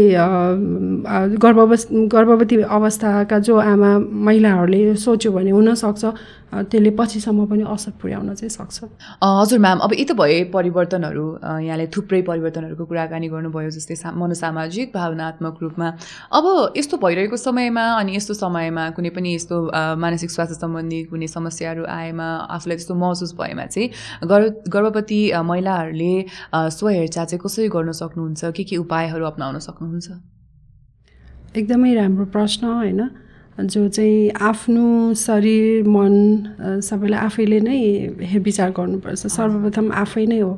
गर्भावस्थ 1.41 1.87
गर्भवती 2.13 2.55
अवस्थाका 2.61 3.39
जो 3.41 3.57
आमा 3.57 3.89
महिलाहरूले 3.97 4.95
सोच्यो 4.95 5.31
भने 5.31 5.49
हुनसक्छ 5.49 6.03
त्यसले 6.51 6.89
पछिसम्म 6.99 7.45
पनि 7.49 7.63
असर 7.65 7.91
पुर्याउन 8.01 8.33
चाहिँ 8.35 8.49
सक्छ। 8.49 8.77
हजुर 9.23 9.59
म्याम 9.59 9.79
अब 9.81 9.93
यी 9.93 10.05
त 10.05 10.11
भए 10.13 10.43
परिवर्तनहरू 10.53 11.25
यहाँले 11.65 11.87
थुप्रै 11.95 12.21
परिवर्तनहरूको 12.29 12.85
कुराकानी 12.85 13.27
गर्नुभयो 13.33 13.69
जस्तै 13.71 13.95
सा 13.95 14.11
मनोसामाजिक 14.13 14.91
भावनात्मक 14.93 15.57
रूपमा। 15.61 15.87
अब 16.37 16.45
यस्तो 16.77 16.97
भइरहेको 17.01 17.37
समयमा 17.39 17.85
अनि 17.97 18.15
यस्तो 18.15 18.33
समयमा 18.37 18.83
कुनै 18.93 19.09
पनि 19.09 19.33
यस्तो 19.35 19.57
मानसिक 19.97 20.29
स्वास्थ्य 20.29 20.59
सम्बन्धी 20.61 20.99
कुनै 21.09 21.27
समस्याहरू 21.27 21.83
आएमा 21.89 22.27
आफूलाई 22.51 22.77
त्यस्तो 22.77 22.95
महसुस 22.99 23.33
भएमा 23.39 23.65
चाहिँ 23.65 23.89
गर्भ 24.29 24.69
गर्भवती 24.69 25.19
महिलाहरूले 25.71 26.69
स्वहेरचाह 26.69 27.25
चाहिँ 27.25 27.41
कसरी 27.43 27.67
गर्न 27.69 27.91
सक्नुहुन्छ? 27.91 28.51
के 28.55 28.63
के 28.63 28.77
उपायहरू 28.77 29.25
अप्नाउन 29.25 29.59
सक्नुहुन्छ? 29.59 30.07
एकदमै 31.55 31.93
राम्रो 31.95 32.25
प्रश्न 32.25 32.63
होइन? 32.65 33.01
जो 33.59 33.87
चाहिँ 33.87 34.31
आफ्नो 34.41 35.13
शरीर 35.13 35.87
मन 35.87 36.13
सबैलाई 36.81 37.19
आफैले 37.19 37.59
नै 37.59 37.79
हेरविचार 38.31 38.69
गर्नुपर्छ। 38.71 39.27
सर्वप्रथम 39.27 39.91
आफै 39.91 40.25
नै 40.25 40.39
हो। 40.39 40.53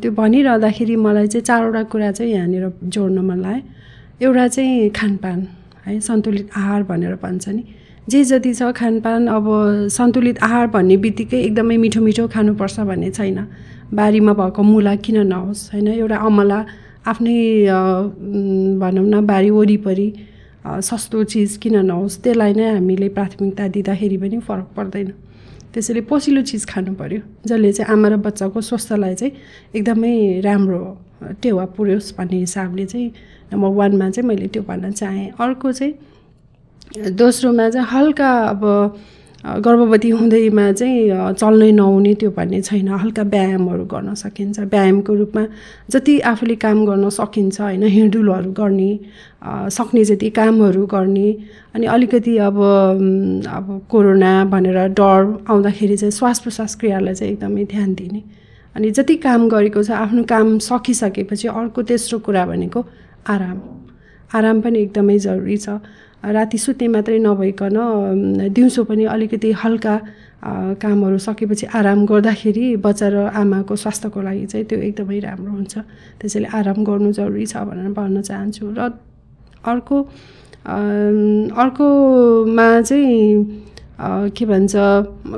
त्यो 0.00 0.10
भनिरहँदाखेरि 0.12 0.96
मलाई 0.96 1.26
चाहिँ 1.26 1.44
चारवटा 1.44 1.82
कुरा 1.92 2.10
चाहिँ 2.12 2.32
यहाँनिर 2.32 2.64
जोड्न 2.84 3.18
मन 3.18 3.38
लाग्यो। 3.42 4.26
एउटा 4.26 4.46
चाहिँ 4.48 4.90
खानपान 4.96 5.38
है 5.86 6.00
सन्तुलित 6.00 6.48
आहार 6.56 6.82
भनेर 6.86 7.14
भन्छ 7.22 7.48
नि। 7.48 7.64
जे 8.02 8.22
जति 8.24 8.52
छ 8.54 8.70
खानपान 8.76 9.26
अब 9.26 9.46
सन्तुलित 9.90 10.38
आहार 10.42 10.66
भन्ने 10.74 10.96
बित्तिकै 11.02 11.38
एकदमै 11.38 11.76
मिठो 11.76 12.00
मिठो 12.02 12.26
खानुपर्छ 12.28 12.80
भन्ने 12.80 13.10
छैन। 13.10 13.38
बारीमा 13.92 14.32
भएको 14.32 14.62
मुला 14.62 14.94
किन 15.04 15.18
नहोस् 15.26 15.70
होइन? 15.72 15.88
एउटा 15.88 16.16
अमला 16.16 16.58
आफ्नै 17.06 17.36
भनौँ 18.80 19.06
न 19.06 19.26
बारी 19.26 19.50
वरिपरि 19.50 20.08
सस्तो 20.88 21.22
चिज 21.24 21.56
किन 21.62 21.76
नहोस् 21.86 22.22
त्यसलाई 22.22 22.52
नै 22.54 22.66
हामीले 22.72 23.08
प्राथमिकता 23.16 23.68
दिँदाखेरि 23.68 24.16
पनि 24.16 24.38
फरक 24.48 24.68
पर्दैन। 24.76 25.08
त्यसैले 25.72 26.00
पोसिलो 26.04 26.42
चिज 26.42 26.64
खानु 26.68 26.92
पऱ्यो 26.94 27.20
जसले 27.46 27.72
चाहिँ 27.72 27.92
आमा 27.92 28.08
र 28.08 28.16
बच्चाको 28.26 28.60
स्वास्थ्यलाई 28.60 29.14
चाहिँ 29.14 29.32
एकदमै 29.74 30.40
राम्रो 30.44 30.80
टेवा 31.42 31.64
पुर्योस् 31.76 32.14
भन्ने 32.16 32.38
हिसाबले 32.38 32.84
चाहिँ 32.86 33.08
नम्बर 33.52 33.70
वानमा 33.78 34.10
चाहिँ 34.10 34.28
मैले 34.28 34.46
त्यो 34.52 34.62
भन्न 34.68 34.90
चाहेँ। 34.92 35.30
अर्को 35.40 35.72
चाहिँ 35.72 35.94
दोस्रोमा 37.16 37.68
चाहिँ 37.70 37.88
हल्का 37.88 38.30
अब 38.52 38.62
गर्भवती 39.44 40.10
हुँदैमा 40.10 40.70
चाहिँ 40.72 41.34
चल्नै 41.34 41.70
नहुने 41.72 42.14
त्यो 42.14 42.30
भन्ने 42.30 42.60
छैन। 42.62 42.88
हल्का 42.88 43.22
व्यायामहरू 43.22 43.84
गर्न 43.84 44.14
सकिन्छ। 44.14 44.58
व्यायामको 44.70 45.14
रूपमा 45.14 45.42
जति 45.90 46.18
आफूले 46.30 46.54
काम 46.62 46.84
गर्न 46.86 47.08
सकिन्छ 47.10 47.60
होइन 47.60 47.82
हिँडुलहरू 47.82 48.52
गर्ने 48.54 48.90
सक्ने 49.68 50.04
जति 50.04 50.30
कामहरू 50.30 50.86
गर्ने 50.86 51.28
अनि 51.74 51.86
अलिकति 51.86 52.36
अब 52.38 52.56
अब 53.50 53.66
कोरोना 53.90 54.32
भनेर 54.46 54.78
डर 54.94 55.20
आउँदाखेरि 55.50 55.96
चाहिँ 55.96 56.10
श्वास 56.12 56.40
प्रश्वास 56.40 56.74
क्रियालाई 56.80 57.14
चाहिँ 57.14 57.32
एकदमै 57.32 57.64
ध्यान 57.64 57.94
दिने। 57.94 58.22
अनि 58.76 58.90
जति 58.90 59.16
काम 59.26 59.48
गरेको 59.48 59.82
छ 59.82 59.90
आफ्नो 59.90 60.22
काम 60.24 60.58
सकिसकेपछि 60.62 61.48
अर्को 61.48 61.82
तेस्रो 61.82 62.18
कुरा 62.18 62.46
भनेको 62.46 62.80
आराम। 63.26 63.58
आराम 64.34 64.60
पनि 64.60 64.78
एकदमै 64.82 65.18
जरुरी 65.18 65.56
छ। 65.56 65.82
राति 66.22 66.58
सुत्ने 66.58 66.88
मात्रै 66.88 67.18
नभइकन 67.18 67.76
दिउँसो 68.54 68.84
पनि 68.84 69.04
अलिकति 69.10 69.50
हल्का 69.62 69.94
कामहरू 70.82 71.18
सकेपछि 71.18 71.66
आराम 71.74 72.06
गर्दाखेरि 72.06 72.76
बच्चा 72.78 73.08
र 73.08 73.16
आमाको 73.30 73.74
स्वास्थ्यको 73.76 74.20
लागि 74.22 74.46
चाहिँ 74.46 74.66
त्यो 74.66 74.78
एकदमै 74.78 75.18
राम्रो 75.18 75.50
हुन्छ। 75.50 75.74
त्यसैले 76.22 76.48
आराम 76.50 76.78
गर्नु 76.84 77.10
जरुरी 77.18 77.46
छ 77.46 77.56
भनेर 77.66 77.90
भन्न 77.94 78.22
चाहन्छु। 78.22 78.66
र 78.70 78.90
अर्को 79.66 79.96
अर्कोमा 81.62 82.68
चाहिँ 82.82 84.30
के 84.34 84.44
भन्छ 84.46 84.74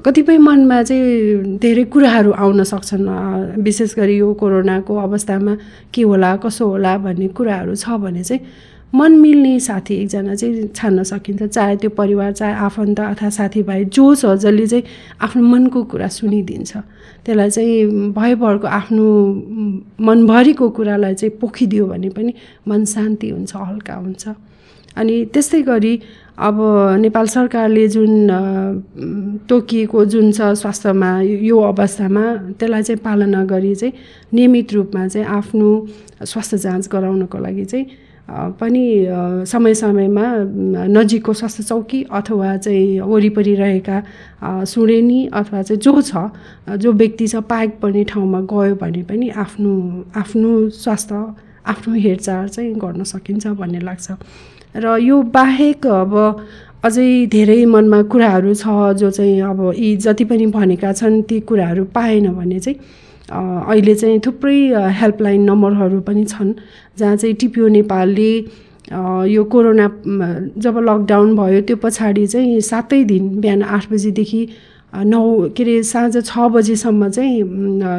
कतिपय 0.05 0.39
मनमा 0.39 0.83
चाहिँ 0.89 1.59
धेरै 1.61 1.85
कुराहरू 1.93 2.31
आउन 2.33 2.65
सक्छन्। 2.65 3.09
विशेष 3.61 3.95
गरी 3.97 4.17
यो 4.17 4.33
कोरोनाको 4.41 4.93
अवस्थामा 4.97 5.55
के 5.93 6.03
होला 6.03 6.37
कसो 6.45 6.65
होला 6.69 6.97
भन्ने 7.05 7.29
कुराहरू 7.37 7.75
छ 7.77 7.89
भने 8.01 8.23
चाहिँ 8.25 8.41
मन 8.95 9.13
मिल्ने 9.19 9.59
साथी 9.61 9.95
एकजना 10.03 10.35
चाहिँ 10.35 10.69
छान्न 10.77 11.03
सकिन्छ 11.03 11.43
चाहे 11.43 11.77
त्यो 11.77 11.91
परिवार 11.91 12.33
चाहे 12.33 12.55
आफन्त 12.67 13.01
अथवा 13.01 13.29
साथीभाइ 13.31 13.85
जो 13.91 14.15
छ 14.15 14.27
जसले 14.39 14.67
चाहिँ 14.67 14.85
आफ्नो 15.21 15.43
मनको 15.43 15.83
कुरा 15.91 16.09
सुनिदिन्छ। 16.09 16.77
त्यसलाई 17.27 17.51
चाहिँ 17.51 18.13
भयभरको 18.15 18.67
आफ्नो 18.67 19.07
मनभरिको 19.99 20.69
कुरालाई 20.71 21.15
चाहिँ 21.15 21.37
पोखिदियो 21.41 21.87
भने 21.87 22.09
पनि 22.15 22.35
मन 22.69 22.85
शान्ति 22.85 23.29
हुन्छ 23.31 23.57
हल्का 23.57 23.95
हुन्छ। 23.95 24.29
अनि 24.97 25.15
त्यस्तै 25.35 25.63
गरी 25.63 25.95
अब 26.39 26.57
नेपाल 27.03 27.27
सरकारले 27.27 27.87
जुन 27.89 28.13
तोकिएको 29.49 30.05
जुन 30.05 30.31
छ 30.33 30.55
स्वास्थ्यमा 30.63 31.11
यो 31.43 31.59
अवस्थामा 31.73 32.25
त्यसलाई 32.59 32.83
चाहिँ 32.83 33.01
पालना 33.03 33.45
गरी 33.45 33.75
चाहिँ 33.75 33.93
नियमित 34.35 34.73
रूपमा 34.73 35.07
चाहिँ 35.09 35.27
आफ्नो 35.27 35.69
स्वास्थ्य 36.23 36.59
जाँच 36.59 36.89
गराउनको 36.93 37.39
लागि 37.39 37.65
चाहिँ 37.65 37.87
पनि 38.31 38.85
समय 39.47 39.75
समयमा 39.75 40.25
नजिकको 40.89 41.33
स्वास्थ्य 41.33 41.63
चौकी 41.63 42.03
अथवा 42.11 42.57
चाहिँ 42.57 43.01
वरिपरि 43.01 43.55
रहेका 43.55 44.03
सुडेनी 44.65 45.27
अथवा 45.33 45.63
चाहिँ 45.63 45.81
जो 45.81 46.01
छ 46.03 46.77
जो 46.79 46.93
व्यक्ति 46.93 47.27
छ 47.29 47.37
पाएक 47.45 47.79
पर्ने 47.83 48.05
ठाउँमा 48.05 48.41
गयो 48.53 48.75
भने 48.75 49.03
पनि 49.03 49.29
आफ्नो 49.29 49.73
आफ्नो 50.17 50.69
स्वास्थ्य 50.71 51.25
आफ्नो 51.67 51.95
हेरचाह 51.95 52.47
चाहिँ 52.47 52.73
गर्न 52.75 53.05
सकिन्छ 53.05 53.47
भन्ने 53.47 53.81
लाग्छ। 53.81 54.11
र 54.77 54.97
यो 55.01 55.23
बाहेक 55.23 55.87
अब 55.87 56.15
अझै 56.85 57.27
धेरै 57.33 57.65
मनमा 57.67 58.03
कुराहरू 58.09 58.55
छ 58.55 58.67
जो 58.99 59.11
चाहिँ 59.11 59.41
अब 59.43 59.73
यी 59.77 59.97
जति 59.97 60.25
पनि 60.25 60.47
भनेका 60.47 60.93
छन् 60.93 61.23
ती 61.29 61.41
कुराहरू 61.41 61.85
पाएन 61.95 62.33
भने 62.35 62.59
चाहिँ 62.61 62.79
अहिले 63.29 63.95
चाहिँ 63.95 64.21
थुप्रै 64.27 64.57
हेल्पलाइन 64.93 65.43
नम्बरहरू 65.51 66.01
पनि 66.01 66.25
छन् 66.25 66.53
जहाँ 66.99 67.17
चाहिँ 67.17 67.35
टिपिओ 67.35 67.69
नेपालले 67.69 68.31
यो 69.29 69.45
कोरोना 69.45 69.89
जब 70.59 70.79
लकडाउन 70.89 71.37
भयो 71.37 71.61
त्यो 71.61 71.77
पछाडि 71.77 72.27
चाहिँ 72.27 72.61
सातै 72.61 73.03
दिन 73.05 73.29
बिहान 73.41 73.63
आठ 73.63 73.91
बजीदेखि 73.91 74.47
नौ 74.95 75.49
के 75.57 75.63
अरे 75.63 75.83
साँझ 75.83 76.25
छ 76.25 76.39
बजीसम्म 76.55 77.09
चाहिँ 77.11 77.39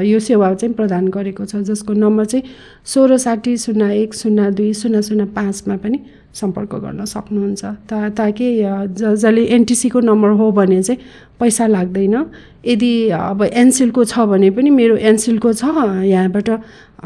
यो 0.08 0.20
सेवा 0.20 0.54
चाहिँ 0.54 0.74
प्रदान 0.76 1.08
गरेको 1.12 1.46
छ 1.46 1.56
जसको 1.68 1.94
नम्बर 1.94 2.26
चाहिँ 2.26 2.44
सोह्र 2.86 3.18
साठी 3.18 3.58
शून्य 3.58 3.92
एक 4.02 4.14
शून्य 4.16 4.52
दुई 4.52 4.74
शून्य 4.74 5.02
शून्य 5.02 5.26
पाँचमा 5.36 5.76
पनि 5.84 6.00
सम्पर्क 6.36 6.76
गर्न 6.76 7.06
सक्नुहुन्छ। 7.06 7.66
ता 7.90 8.10
ताकि 8.16 8.48
ज 8.60 9.12
जसले 9.16 9.44
एनटिसीको 9.56 10.00
नम्बर 10.00 10.30
हो 10.40 10.52
भने 10.52 10.82
चाहिँ 10.84 11.00
पैसा 11.40 11.68
लाग्दैन। 11.68 12.16
यदि 12.66 13.10
अब 13.10 13.44
एनसिलको 13.44 14.04
छ 14.04 14.20
भने 14.32 14.50
पनि 14.52 14.70
मेरो 14.70 14.96
एनसिलको 14.96 15.54
छ 15.54 15.64
यहाँबाट 16.04 16.50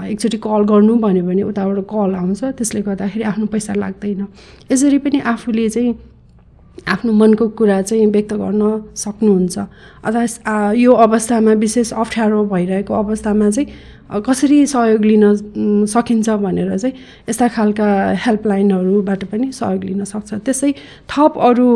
एकचोटि 0.06 0.38
कल 0.38 0.64
गर्नु 0.70 0.96
भन्यो 0.98 1.24
भने 1.26 1.44
उताबाट 1.44 1.86
कल 1.90 2.16
आउँछ 2.16 2.44
त्यसले 2.58 2.82
गर्दाखेरि 2.82 3.24
आफ्नो 3.26 3.46
पैसा 3.54 3.74
लाग्दैन। 3.74 4.26
यसरी 4.72 4.98
पनि 4.98 5.20
आफूले 5.34 5.70
चाहिँ 5.70 5.94
आफ्नो 6.88 7.12
मनको 7.14 7.48
कुरा 7.60 7.82
चाहिँ 7.82 8.06
व्यक्त 8.08 8.34
गर्न 8.34 8.64
सक्नुहुन्छ। 8.96 9.58
अथवा 10.06 10.74
यो 10.74 10.92
अवस्थामा 11.06 11.54
विशेष 11.60 11.94
अप्ठ्यारो 11.94 12.44
भइरहेको 12.46 12.94
अवस्थामा 12.94 13.50
चाहिँ 13.50 13.68
कसरी 14.26 14.66
सहयोग 14.66 15.04
लिन 15.06 15.86
सकिन्छ 15.86 16.30
भनेर 16.42 16.78
चाहिँ 16.78 16.96
यस्ता 17.30 17.48
खालका 17.48 17.88
हेल्पलाइनहरूबाट 18.26 19.24
पनि 19.30 19.52
सहयोग 19.52 19.84
लिन 19.84 20.04
सक्छ। 20.04 20.34
त्यसै 20.46 20.72
थप 21.10 21.34
अरू 21.38 21.68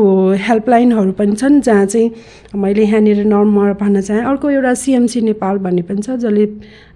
हेल्पलाइनहरू 0.42 1.12
पनि 1.14 1.36
छन् 1.36 1.62
जहाँ 1.62 1.86
चाहिँ 1.86 2.10
मैले 2.58 2.84
यहाँनिर 2.84 3.24
नम्बर 3.26 3.74
भन्न 3.78 4.02
चाहेँ। 4.02 4.24
अर्को 4.26 4.50
एउटा 4.50 4.74
सिएमसी 4.74 5.22
नेपाल 5.30 5.58
भन्ने 5.62 5.82
पनि 5.86 6.02
छ 6.02 6.18
जसले 6.18 6.46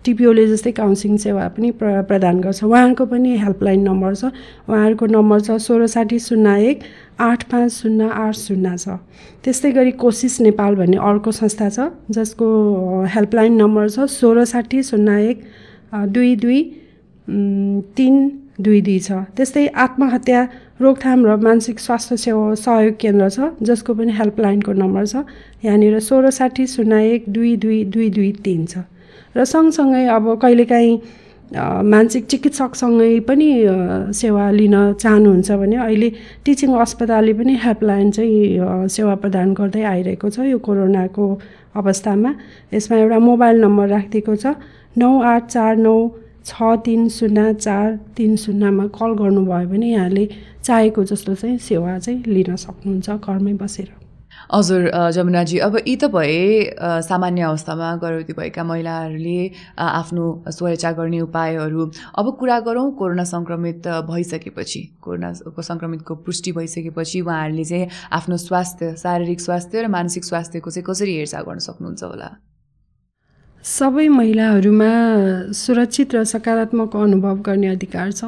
टिपिओले 0.03 0.47
जस्तै 0.47 0.71
काउन्सिलिङ 0.71 1.17
सेवा 1.17 1.47
पनि 1.53 1.71
प्र 1.77 2.01
प्रदान 2.09 2.41
गर्छ। 2.41 2.63
उहाँहरूको 2.63 3.05
पनि 3.05 3.37
हेल्पलाइन 3.37 3.81
नम्बर 3.87 4.15
छ। 4.15 4.33
उहाँहरूको 4.65 5.05
नम्बर 5.05 5.39
छ 5.41 5.61
सोह्र 5.61 5.87
साठी 5.87 6.19
शून्य 6.19 6.65
एक 6.65 6.79
आठ 7.19 7.43
पाँच 7.51 7.71
शून्य 7.73 8.09
आठ 8.13 8.35
शून्य 8.35 8.75
छ। 8.77 8.89
त्यस्तै 9.43 9.71
गरी 9.71 9.91
कोसिस 9.97 10.39
नेपाल 10.41 10.75
भन्ने 10.75 10.97
अर्को 11.01 11.31
संस्था 11.31 11.69
छ 11.69 11.79
जसको 12.11 12.47
हेल्पलाइन 13.13 13.53
नम्बर 13.61 13.89
छ 13.89 14.05
सोह्र 14.11 14.43
साठी 14.45 14.83
शून्य 14.83 15.29
एक 15.29 15.43
दुई 16.13 16.35
दुई 16.35 16.61
तिन 17.97 18.15
दुई 18.61 18.81
दुई 18.81 18.99
छ। 18.99 19.11
त्यस्तै 19.37 19.65
आत्महत्या 19.75 20.41
रोकथाम 20.81 21.25
र 21.25 21.35
मानसिक 21.41 21.79
स्वास्थ्य 21.79 22.17
सेवा 22.17 22.53
सहयोग 22.55 22.93
केन्द्र 23.01 23.29
छ 23.29 23.39
जसको 23.61 23.93
पनि 23.93 24.11
हेल्पलाइनको 24.13 24.73
नम्बर 24.73 25.05
छ। 25.05 25.15
यहाँनिर 25.65 25.99
सोह्र 25.99 26.29
साठी 26.31 26.67
शून्य 26.67 27.01
एक 27.13 27.29
दुई 27.29 27.55
दुई 27.57 27.83
दुई 27.93 28.09
दुई 28.09 28.31
तिन 28.45 28.65
छ। 28.65 28.85
र 29.35 29.45
सँगसँगै 29.45 30.05
अब 30.07 30.37
कहिलेकाहीँ 30.41 30.97
मानसिक 31.53 32.25
चिकित्सकसँगै 32.25 33.19
पनि 33.27 33.49
सेवा 34.13 34.49
लिन 34.51 34.75
चाहनुहुन्छ 34.93 35.51
भने 35.51 35.75
अहिले 35.75 36.09
टिचिङ 36.45 36.73
अस्पतालले 36.75 37.33
पनि 37.33 37.53
हेल्पलाइन 37.63 38.11
चाहिँ 38.11 38.87
सेवा 38.91 39.15
प्रदान 39.23 39.53
गर्दै 39.53 39.83
आइरहेको 39.83 40.29
छ 40.29 40.39
यो 40.51 40.57
कोरोनाको 40.59 41.25
अवस्थामा। 41.79 42.31
यसमा 42.73 42.97
एउटा 42.97 43.19
मोबाइल 43.19 43.61
नम्बर 43.63 43.87
राखिदिएको 43.87 44.35
छ। 44.35 44.45
नौ 44.97 45.11
आठ 45.23 45.47
चार 45.47 45.75
नौ 45.77 45.95
छ 46.45 46.75
तिन 46.85 47.07
शून्य 47.09 47.53
चार 47.53 47.95
तिन 48.17 48.35
शून्यमा 48.43 48.85
कल 48.99 49.11
गर्नुभयो 49.21 49.67
भने 49.71 49.87
यहाँले 49.91 50.25
चाहेको 50.63 51.03
जस्तो 51.03 51.35
चाहिँ 51.35 51.57
सेवा 51.63 51.97
चाहिँ 51.99 52.23
लिन 52.27 52.55
सक्नुहुन्छ 52.55 53.09
घरमै 53.23 53.53
बसेर। 53.63 54.06
हजुर 54.53 55.11
जमुनाजी। 55.11 55.57
अब 55.59 55.75
यी 55.77 55.95
त 55.95 56.07
भए 56.07 56.75
सामान्य 57.03 57.41
अवस्थामा 57.41 57.95
गर्भवती 57.99 58.33
भएका 58.33 58.63
महिलाहरूले 58.63 59.39
आफ्नो 59.77 60.25
सुरक्षा 60.47 60.91
गर्ने 60.99 61.19
उपायहरू। 61.21 61.91
अब 62.15 62.25
कुरा 62.39 62.59
गरौँ 62.63 62.91
कोरोना 62.95 63.23
सङ्क्रमित 63.27 63.87
भइसकेपछि 64.07 64.81
कोरोनाको 65.03 65.61
सङ्क्रमितको 65.61 66.15
पुष्टि 66.23 66.51
भइसकेपछि 66.57 67.21
उहाँहरूले 67.21 67.63
चाहिँ 67.63 67.87
आफ्नो 68.11 68.37
स्वास्थ्य 68.37 68.95
शारीरिक 69.03 69.41
स्वास्थ्य 69.41 69.81
र 69.83 69.87
मानसिक 69.87 70.23
स्वास्थ्यको 70.25 70.69
चाहिँ 70.71 70.85
कसरी 70.89 71.15
हेरचाह 71.17 71.41
गर्न 71.43 71.59
सक्नुहुन्छ 71.67 72.03
होला? 72.03 72.29
सबै 73.65 74.07
महिलाहरूमा 74.07 74.91
सुरक्षित 75.51 76.15
र 76.15 76.23
सकारात्मक 76.23 76.95
अनुभव 76.95 77.35
गर्ने 77.43 77.67
अधिकार 77.67 78.11
छ। 78.11 78.23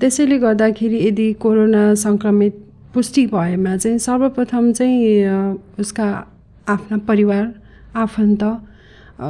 त्यसैले 0.00 0.38
गर्दाखेरि 0.38 0.98
यदि 1.06 1.32
कोरोना 1.40 1.82
सङ्क्रमित 1.96 2.54
पुष्टि 2.94 3.26
भएमा 3.26 3.76
चाहिँ 3.76 3.98
सर्वप्रथम 3.98 4.72
चाहिँ 4.72 5.24
उसका 5.80 6.06
आफ्ना 6.68 6.96
परिवार 7.08 7.52
आफन्त 7.96 8.42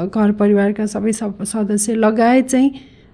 घर 0.08 0.32
परिवारका 0.38 0.86
सबै 0.86 1.12
सदस्य 1.12 1.94
लगायत 1.94 2.46
चाहिँ 2.48 2.70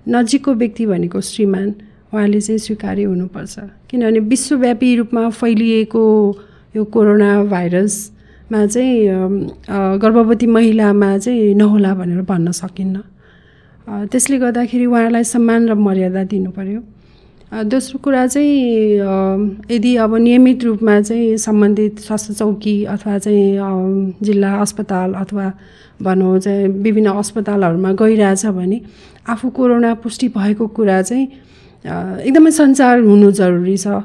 नजिकको 0.07 0.55
व्यक्ति 0.55 0.87
भनेको 0.87 1.21
श्रीमान 1.21 1.69
उहाँले 2.15 2.41
चाहिँ 2.41 2.59
स्वीकार्य 2.59 3.05
हुनुपर्छ। 3.05 3.59
किनभने 3.91 4.21
विश्वव्यापी 4.33 4.95
रूपमा 4.97 5.29
फैलिएको 5.31 6.05
यो 6.77 6.85
कोरोना 6.85 7.31
भाइरसमा 7.45 8.67
चाहिँ 8.67 8.97
गर्भवती 10.01 10.47
महिलामा 10.47 11.17
चाहिँ 11.19 11.55
नहोला 11.55 11.95
भनेर 11.95 12.23
भन्न 12.25 12.53
सकिन्न। 12.53 12.97
त्यसले 14.09 14.39
गर्दाखेरि 14.39 14.87
उहाँलाई 14.87 15.25
सम्मान 15.25 15.69
र 15.69 15.75
मर्यादा 15.77 16.25
दिनु 16.25 16.51
पऱ्यो 16.57 16.81
दोस्रो 17.49 17.99
कुरा 18.05 18.27
चाहिँ 18.27 19.01
यदि 19.73 19.95
अब 19.97 20.15
नियमित 20.17 20.65
रूपमा 20.65 21.01
चाहिँ 21.01 21.37
सम्बन्धित 21.41 21.99
स्वास्थ्य 21.99 22.35
चौकी 22.35 22.85
अथवा 22.85 23.19
चाहिँ 23.19 24.15
जिल्ला 24.23 24.53
अस्पताल 24.61 25.15
अथवा 25.17 25.53
भनौँ 26.03 26.39
चाहिँ 26.39 26.69
विभिन्न 26.69 27.09
अस्पतालहरूमा 27.09 27.93
गइरहेछ 27.97 28.45
भने 28.53 28.81
आफू 29.25 29.51
कोरोना 29.51 29.95
पुष्टि 30.05 30.29
भएको 30.29 30.67
कुरा 30.77 31.01
चाहिँ 31.03 31.25
एकदमै 32.29 32.51
सञ्चार 32.51 33.01
हुनु 33.01 33.31
जरुरी 33.33 33.77
छ। 33.77 33.97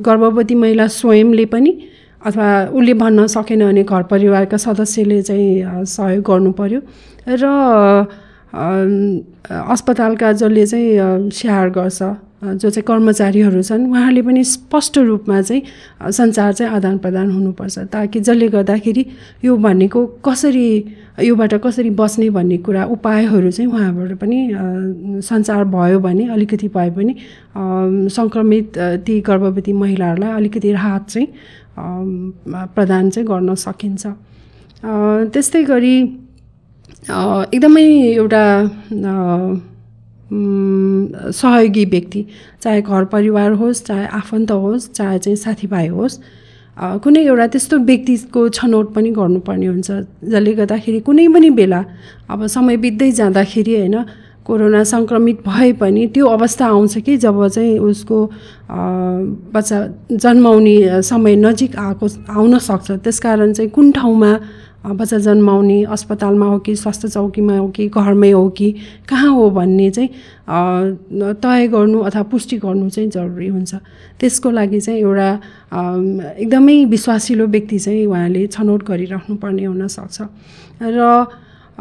गर्भवती 0.00 0.54
महिला 0.54 0.86
स्वयंले 0.88 1.44
पनि 1.52 1.72
अथवा 2.24 2.48
उसले 2.72 2.94
भन्न 2.94 3.26
सकेन 3.36 3.68
भने 3.68 3.82
घर 3.84 4.02
परिवारका 4.08 4.56
सदस्यले 4.56 5.22
चाहिँ 5.22 5.84
सहयोग 5.84 6.24
गर्नु 6.24 6.52
पर्यो। 6.56 6.80
र 7.28 7.44
अस्पतालका 8.52 10.32
जसले 10.32 10.66
चाहिँ 10.66 11.30
स्याहार 11.30 11.70
गर्छ। 11.70 12.02
जो 12.42 12.70
चाहिँ 12.70 12.82
कर्मचारीहरू 12.82 13.62
छन् 13.62 13.86
उहाँहरूले 13.86 14.22
पनि 14.22 14.42
स्पष्ट 14.44 14.98
रूपमा 14.98 15.40
चाहिँ 15.42 15.62
सञ्चार 16.10 16.52
चाहिँ 16.52 16.72
आदान 16.74 16.98
प्रदान 16.98 17.30
हुनुपर्छ। 17.30 17.78
ताकि 17.92 18.20
जसले 18.20 18.48
गर्दाखेरि 18.48 19.04
यो 19.44 19.56
भनेको 19.56 20.06
कसरी 20.26 20.66
योबाट 21.22 21.54
कसरी 21.62 21.90
बस्ने 21.94 22.30
भन्ने 22.34 22.56
कुरा 22.66 22.84
उपायहरू 22.90 23.50
चाहिँ 23.50 23.70
उहाँबाट 23.70 24.12
पनि 24.18 24.38
सञ्चार 25.22 25.64
भयो 25.70 25.98
भने 26.00 26.26
अलिकति 26.34 26.68
भए 26.68 26.90
पनि 26.90 27.14
सङ्क्रमित 28.10 28.78
ती 29.06 29.20
गर्भवती 29.22 29.72
महिलाहरूलाई 29.72 30.32
अलिकति 30.32 30.72
राहत 30.72 31.06
चाहिँ 31.08 31.28
प्रदान 32.74 33.10
चाहिँ 33.10 33.26
गर्न 33.28 33.54
सकिन्छ। 33.54 34.06
त्यस्तै 35.30 35.62
गरी 35.64 35.94
एकदमै 37.54 37.84
एउटा 38.14 38.44
सहयोगी 41.32 41.84
व्यक्ति 41.84 42.24
चाहे 42.62 42.82
घर 42.82 43.04
परिवार 43.12 43.50
होस् 43.60 43.84
चाहे 43.86 44.06
आफन्त 44.18 44.50
होस् 44.50 44.90
चाहे 44.92 45.18
चाहिँ 45.18 45.36
साथीभाइ 45.36 45.88
होस् 45.88 46.18
कुनै 46.76 47.20
एउटा 47.24 47.46
त्यस्तो 47.46 47.78
व्यक्तिको 47.78 48.48
छनौट 48.48 48.92
पनि 48.94 49.10
गर्नुपर्ने 49.12 49.66
हुन्छ। 49.66 49.90
जसले 50.24 50.52
गर्दाखेरि 50.54 51.00
कुनै 51.00 51.28
पनि 51.28 51.50
बेला 51.50 51.84
अब 52.30 52.46
समय 52.46 52.76
बित्दै 52.76 53.10
जाँदाखेरि 53.12 53.74
होइन 53.76 53.96
कोरोना 54.46 54.82
सङ्क्रमित 54.84 55.38
भए 55.46 55.72
पनि 55.80 56.06
त्यो 56.14 56.26
अवस्था 56.26 56.66
आउँछ 56.66 56.98
कि 56.98 57.16
जब 57.16 57.46
चाहिँ 57.48 57.78
उसको 57.78 58.18
बच्चा 59.54 59.78
जन्माउने 60.12 61.02
समय 61.02 61.36
नजिक 61.36 61.76
आएको 61.76 62.06
आउन 62.30 62.58
सक्छ। 62.58 62.90
त्यसकारण 63.04 63.52
चाहिँ 63.52 63.70
कुन 63.70 63.92
ठाउँमा 63.92 64.32
बच्चा 64.82 65.18
जन्माउने 65.18 65.82
अस्पतालमा 65.94 66.46
हो 66.46 66.58
कि 66.58 66.74
स्वास्थ्य 66.76 67.08
चौकीमा 67.08 67.56
हो 67.56 67.68
कि 67.70 67.88
घरमै 67.88 68.30
हो 68.30 68.48
कि 68.50 68.70
कहाँ 69.08 69.30
हो 69.30 69.50
भन्ने 69.50 69.90
चाहिँ 69.90 70.08
तय 71.38 71.66
गर्नु 71.68 71.98
अथवा 72.02 72.22
पुष्टि 72.26 72.56
गर्नु 72.58 72.88
चाहिँ 72.90 73.10
जरुरी 73.10 73.48
हुन्छ। 73.48 73.74
त्यसको 74.20 74.50
लागि 74.50 74.80
चाहिँ 74.80 75.00
एउटा 75.00 75.30
एकदमै 76.42 76.84
विश्वासिलो 76.90 77.46
व्यक्ति 77.46 77.78
चाहिँ 77.78 78.06
उहाँले 78.06 78.46
छनौट 78.46 78.82
गरिराख्नुपर्ने 78.82 79.64
हुनसक्छ। 79.64 80.18
र 80.82 81.26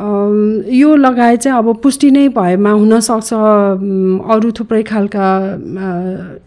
यो 0.01 0.95
लगायत 0.95 1.39
चाहिँ 1.39 1.57
अब 1.57 1.81
पुष्टि 1.83 2.09
नै 2.11 2.27
भएमा 2.29 2.71
हुनसक्छ 2.71 3.33
अरू 4.27 4.51
थुप्रै 4.51 4.81
खालका 4.83 5.25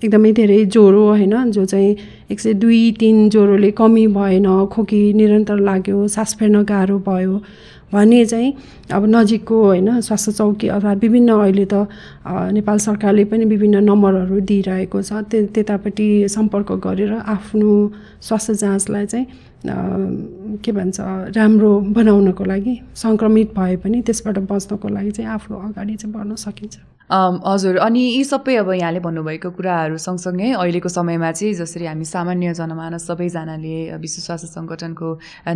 एकदमै 0.01 0.33
धेरै 0.33 0.65
ज्वरो 0.67 1.05
होइन 1.05 1.51
जो 1.51 1.65
चाहिँ 1.65 1.97
एक 2.31 2.41
सय 2.41 2.55
दुई 2.57 2.81
तिन 3.01 3.29
ज्वरोले 3.31 3.71
कमी 3.73 4.07
भएन 4.11 4.49
खोकी 4.73 5.03
निरन्तर 5.13 5.59
लाग्यो 5.61 6.07
सास 6.09 6.35
फेर्न 6.35 6.63
गाह्रो 6.65 6.99
भयो 7.07 7.39
भने 7.93 8.25
चाहिँ 8.27 8.53
अब 8.93 9.07
नजिकको 9.09 9.63
होइन 9.63 10.01
स्वास्थ्य 10.01 10.33
चौकी 10.33 10.69
अथवा 10.71 10.93
विभिन्न 10.99 11.33
अहिले 11.37 11.67
त 11.67 11.87
नेपाल 12.53 12.79
सरकारले 12.81 13.25
पनि 13.25 13.45
विभिन्न 13.45 13.85
नम्बरहरू 13.85 14.41
दिइरहेको 14.43 15.03
छ 15.03 15.23
त्यो 15.31 15.47
त्यतापट्टि 15.55 16.09
सम्पर्क 16.29 16.73
गरेर 16.83 17.13
आफ्नो 17.29 17.75
स्वास्थ्य 18.21 18.55
जाँचलाई 18.57 19.07
चाहिँ 19.07 19.27
के 20.65 20.73
भन्छ 20.73 21.01
राम्रो 21.37 21.71
बनाउनको 21.97 22.45
लागि 22.45 22.75
सङ्क्रमित 22.97 23.55
भए 23.57 23.77
पनि 23.83 24.01
त्यसबाट 24.03 24.39
बच्नको 24.51 24.89
लागि 24.89 25.11
चाहिँ 25.11 25.31
आफ्नो 25.31 25.57
अगाडि 25.69 25.95
चाहिँ 25.97 26.15
बढ्न 26.15 26.35
सकिन्छ। 26.45 26.77
हजुर 27.47 27.77
अनि 27.85 28.01
यी 28.01 28.23
सबै 28.25 28.55
अब 28.57 28.71
यहाँले 28.73 29.01
भन्नुभएको 29.01 29.51
कुराहरू 29.57 29.97
सँगसँगै 29.99 30.51
अहिलेको 30.53 30.89
समयमा 30.89 31.31
चाहिँ 31.33 31.55
जसरी 31.55 31.87
हामी 31.87 32.05
सामान्य 32.05 32.55
जनमानस 32.55 33.07
सबैजनाले 33.07 33.77
विश्व 34.01 34.23
स्वास्थ्य 34.23 34.49
सङ्गठनको 34.49 35.09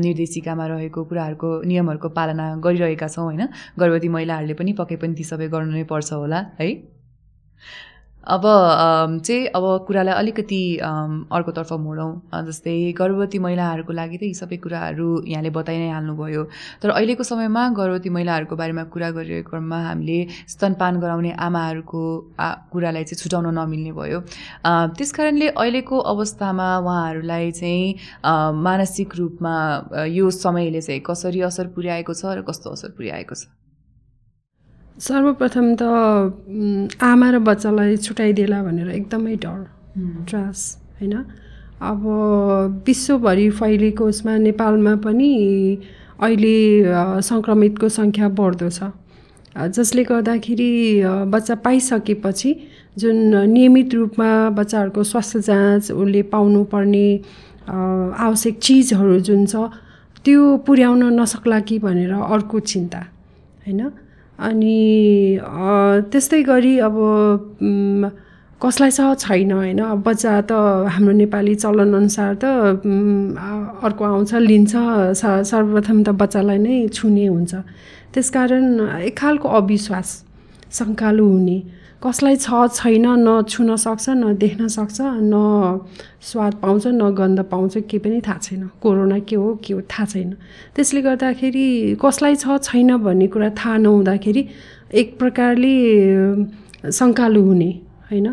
निर्देशिकामा 0.05 0.67
रहेको 0.67 1.05
कुराहरूको 1.05 1.49
नियमहरूको 1.65 2.09
पालना 2.19 2.47
गरिरहेका 2.65 3.09
छौँ 3.09 3.25
होइन? 3.25 3.43
गर्भवती 3.81 4.09
महिलाहरूले 4.09 4.55
पनि 4.61 4.73
पक्कै 4.79 4.97
पनि 5.03 5.15
ती 5.15 5.25
सबै 5.25 5.49
गर्नु 5.49 5.73
नै 5.73 5.85
पर्छ 5.89 6.13
होला 6.13 6.45
है? 6.61 6.69
अब 8.29 8.43
चाहिँ 9.25 9.47
अब 9.57 9.65
कुरालाई 9.87 10.15
अलिकति 10.15 10.61
अर्कोतर्फ 11.33 11.73
मोडौँ। 11.81 12.45
जस्तै 12.47 12.93
गर्भवती 12.99 13.39
महिलाहरूको 13.39 13.93
लागि 13.93 14.17
त 14.19 14.23
यी 14.23 14.35
सबै 14.35 14.57
कुराहरू 14.61 15.09
यहाँले 15.25 15.51
बताइ 15.51 15.79
नै 15.79 15.89
हाल्नुभयो। 15.91 16.43
तर 16.83 16.89
अहिलेको 16.93 17.23
समयमा 17.25 17.63
गर्भवती 17.73 18.09
महिलाहरूको 18.13 18.57
बारेमा 18.57 18.85
कुरा 18.93 19.11
गरिरहेको 19.17 19.51
क्रममा 19.51 19.79
हामीले 19.83 20.19
स्तनपान 20.45 21.01
गराउने 21.01 21.33
आमाहरूको 21.41 22.03
कुरालाई 22.73 23.05
चाहिँ 23.09 23.21
छुटाउन 23.23 23.49
नमिल्ने 23.59 23.93
भयो। 23.97 24.21
त्यस 24.93 25.13
कारणले 25.17 25.49
अहिलेको 25.57 25.97
अवस्थामा 26.13 26.69
उहाँहरूलाई 26.79 27.51
चाहिँ 27.57 27.95
मानसिक 28.61 29.17
रूपमा 29.17 29.55
यो 30.05 30.31
समयले 30.37 30.81
चाहिँ 30.81 31.01
कसरी 31.01 31.41
असर 31.49 31.67
पुर्याएको 31.73 32.13
छ 32.13 32.37
र 32.37 32.45
कस्तो 32.45 32.77
असर 32.77 32.93
पुर्याएको 32.93 33.35
छ? 33.35 33.49
सर्वप्रथम 34.99 35.67
त 35.81 35.83
आमा 37.03 37.29
र 37.31 37.39
बच्चालाई 37.39 37.97
छुट्याइदिएला 37.97 38.63
भनेर 38.63 38.89
एकदमै 38.91 39.35
डर 39.45 39.59
त्रास 40.29 40.61
होइन? 40.99 41.15
अब 41.81 42.01
विश्वभरि 42.87 43.49
फैलिएको 43.59 44.05
उसमा 44.13 44.37
नेपालमा 44.47 44.95
पनि 45.05 45.31
अहिले 46.19 46.57
सङ्क्रमितको 47.31 47.89
सङ्ख्या 47.89 48.29
बढ्दो 48.39 48.69
छ। 48.71 48.91
जसले 49.77 50.03
गर्दाखेरि 50.05 50.71
बच्चा 51.31 51.55
पाइसकेपछि 51.67 52.51
जुन 52.99 53.17
नियमित 53.55 53.95
रूपमा 53.95 54.31
बच्चाहरूको 54.59 55.03
स्वास्थ्य 55.05 55.41
जाँच 55.47 55.91
उसले 55.95 56.23
पाउनुपर्ने 56.35 57.07
आवश्यक 57.71 58.59
चिजहरू 58.59 59.19
जुन 59.31 59.47
छ 59.47 59.71
त्यो 60.25 60.43
पुर्याउन 60.67 61.03
नसक्ला 61.21 61.59
कि 61.71 61.79
भनेर 61.79 62.13
अर्को 62.13 62.61
चिन्ता 62.67 63.01
होइन? 63.67 63.81
अनि 64.39 64.79
त्यस्तै 66.11 66.43
गरी 66.51 66.75
अब 66.79 66.97
कसलाई 68.63 68.91
छ 68.91 69.01
छैन 69.23 69.53
होइन? 69.53 69.81
बच्चा 70.07 70.33
त 70.51 70.53
हाम्रो 70.95 71.13
नेपाली 71.23 71.55
चलनअनुसार 71.63 72.33
त 72.43 72.45
अर्को 73.87 74.03
आउँछ 74.05 74.35
लिन्छ 74.35 74.73
सर्वप्रथम 75.51 75.99
त 76.03 76.09
बच्चालाई 76.23 76.59
नै 76.59 76.77
छुने 76.97 77.27
हुन्छ। 77.27 77.53
त्यसकारण 78.15 78.65
एक 79.09 79.15
खालको 79.19 79.49
अविश्वास 79.61 80.09
शङ्कालु 80.79 81.25
हुने। 81.33 81.59
कसलाई 82.03 82.37
छ 82.37 82.49
छैन 82.75 83.07
न 83.27 83.43
छुन 83.43 83.75
सक्छ 83.77 84.09
न 84.09 84.35
देख्न 84.39 84.67
सक्छ 84.71 84.99
न 85.03 85.35
स्वाद 86.23 86.55
पाउँछ 86.63 86.87
न 86.87 87.11
गन्ध 87.11 87.41
पाउँछ 87.51 87.75
केही 87.91 87.99
पनि 87.99 88.21
थाहा 88.23 88.39
छैन। 88.39 88.69
कोरोना 88.83 89.19
के 89.19 89.37
हो 89.37 89.55
के 89.65 89.75
हो 89.75 89.81
थाहा 89.83 90.05
छैन। 90.07 90.31
त्यसले 90.77 91.03
गर्दाखेरि 91.03 91.67
कसलाई 91.99 92.37
छ 92.37 92.59
छैन 92.63 92.97
भन्ने 93.03 93.27
कुरा 93.35 93.51
थाहा 93.59 93.77
नहुँदाखेरि 93.83 94.43
एक 94.95 95.19
प्रकारले 95.19 95.75
शङ्कालु 96.87 97.43
हुने 97.43 97.71
होइन? 98.11 98.27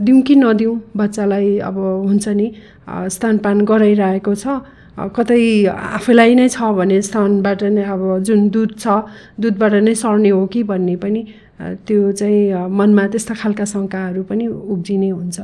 दिउँ 0.00 0.20
कि 0.26 0.34
नदिउँ 0.34 0.80
बच्चालाई 0.96 1.58
अब 1.68 1.76
हुन्छ 2.08 2.28
नि 2.28 2.52
स्तनपान 2.88 3.60
गराइरहेको 3.68 4.34
छ। 4.34 4.46
कतै 4.98 5.66
आफैलाई 5.66 6.34
नै 6.34 6.48
छ 6.48 6.70
भने 6.78 7.00
स्तनबाट 7.02 7.62
नै 7.76 7.84
अब 7.94 8.02
जुन 8.26 8.48
दुध 8.54 8.72
छ 8.78 8.86
दुधबाट 9.40 9.74
नै 9.82 9.94
सर्ने 10.02 10.30
हो 10.30 10.46
कि 10.46 10.62
भन्ने 10.70 10.96
पनि 11.02 11.22
त्यो 11.86 12.12
चाहिँ 12.12 12.68
मनमा 12.78 13.06
त्यस्ता 13.14 13.34
खालका 13.42 13.64
शङ्काहरू 13.74 14.22
पनि 14.30 14.46
उब्जिने 14.46 15.10
हुन्छ। 15.10 15.38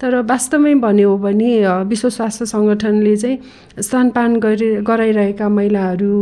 तर 0.00 0.14
वास्तवमै 0.30 0.74
भन्यो 0.80 1.16
भने 1.18 1.50
विश्व 1.88 2.08
स्वास्थ्य 2.16 2.46
सङ्गठनले 2.46 3.16
चाहिँ 3.16 3.38
स्तनपान 3.80 4.36
गरि 4.44 4.68
गराइरहेका 4.88 5.48
महिलाहरू 5.48 6.16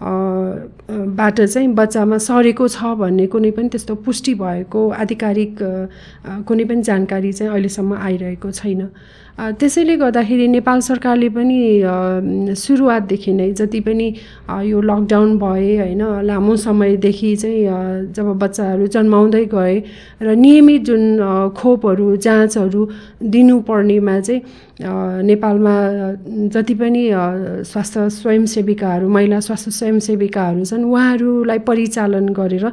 बाट 0.00 1.40
चाहिँ 1.40 1.68
बच्चामा 1.74 2.18
सरेको 2.28 2.68
छ 2.68 2.94
भन्ने 3.00 3.26
कुनै 3.32 3.50
पनि 3.56 3.68
त्यस्तो 3.68 3.94
पुष्टि 4.04 4.34
भएको 4.42 4.80
आधिकारिक 5.04 5.54
कुनै 6.48 6.64
पनि 6.64 6.82
जानकारी 6.88 7.32
चाहिँ 7.32 7.52
अहिलेसम्म 7.52 7.96
आइरहेको 8.08 8.50
छैन। 8.50 8.82
त्यसैले 9.38 9.94
गर्दाखेरि 9.96 10.46
नेपाल 10.48 10.80
सरकारले 10.80 11.28
पनि 11.30 11.58
सुरुवातदेखि 12.54 13.32
नै 13.32 13.50
जति 13.52 13.80
पनि 13.80 14.06
यो 14.64 14.80
लकडाउन 14.82 15.38
भए 15.38 15.76
होइन 15.78 16.02
लामो 16.22 16.56
समयदेखि 16.58 17.34
चाहिँ 17.36 17.62
जब 18.12 18.32
बच्चाहरू 18.36 18.86
जन्माउँदै 18.88 19.44
गए 19.48 19.76
र 20.20 20.34
नियमित 20.36 20.82
जुन 20.84 21.04
खोपहरू 21.54 22.16
जाँचहरू 22.18 22.88
दिनुपर्नेमा 23.28 24.18
चाहिँ 24.20 24.42
नेपालमा 25.24 25.74
जति 26.48 26.74
पनि 26.74 27.02
स्वास्थ्य 27.64 28.08
स्वयंसेविकाहरू 28.12 29.08
महिला 29.08 29.40
स्वास्थ्य 29.40 29.70
स्वयंसेविकाहरू 29.70 30.64
छन् 30.64 30.84
उहाँहरूलाई 30.84 31.58
परिचालन 31.60 32.28
गरेर 32.32 32.66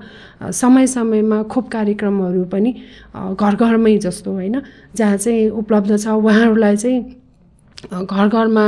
समय 0.54 0.88
समयमा 0.88 1.41
खोप 1.43 1.69
कार्यक्रमहरू 1.69 2.43
पनि 2.45 2.71
घर 3.34 3.56
घरमै 3.56 3.97
जस्तो 3.99 4.32
होइन 4.32 4.62
जहाँ 4.95 5.17
चाहिँ 5.17 5.49
उपलब्ध 5.51 5.97
छ 5.97 6.08
उहाँहरूलाई 6.56 6.78
चाहिँ 6.78 8.06
घर 8.06 8.28
घरमा 8.28 8.65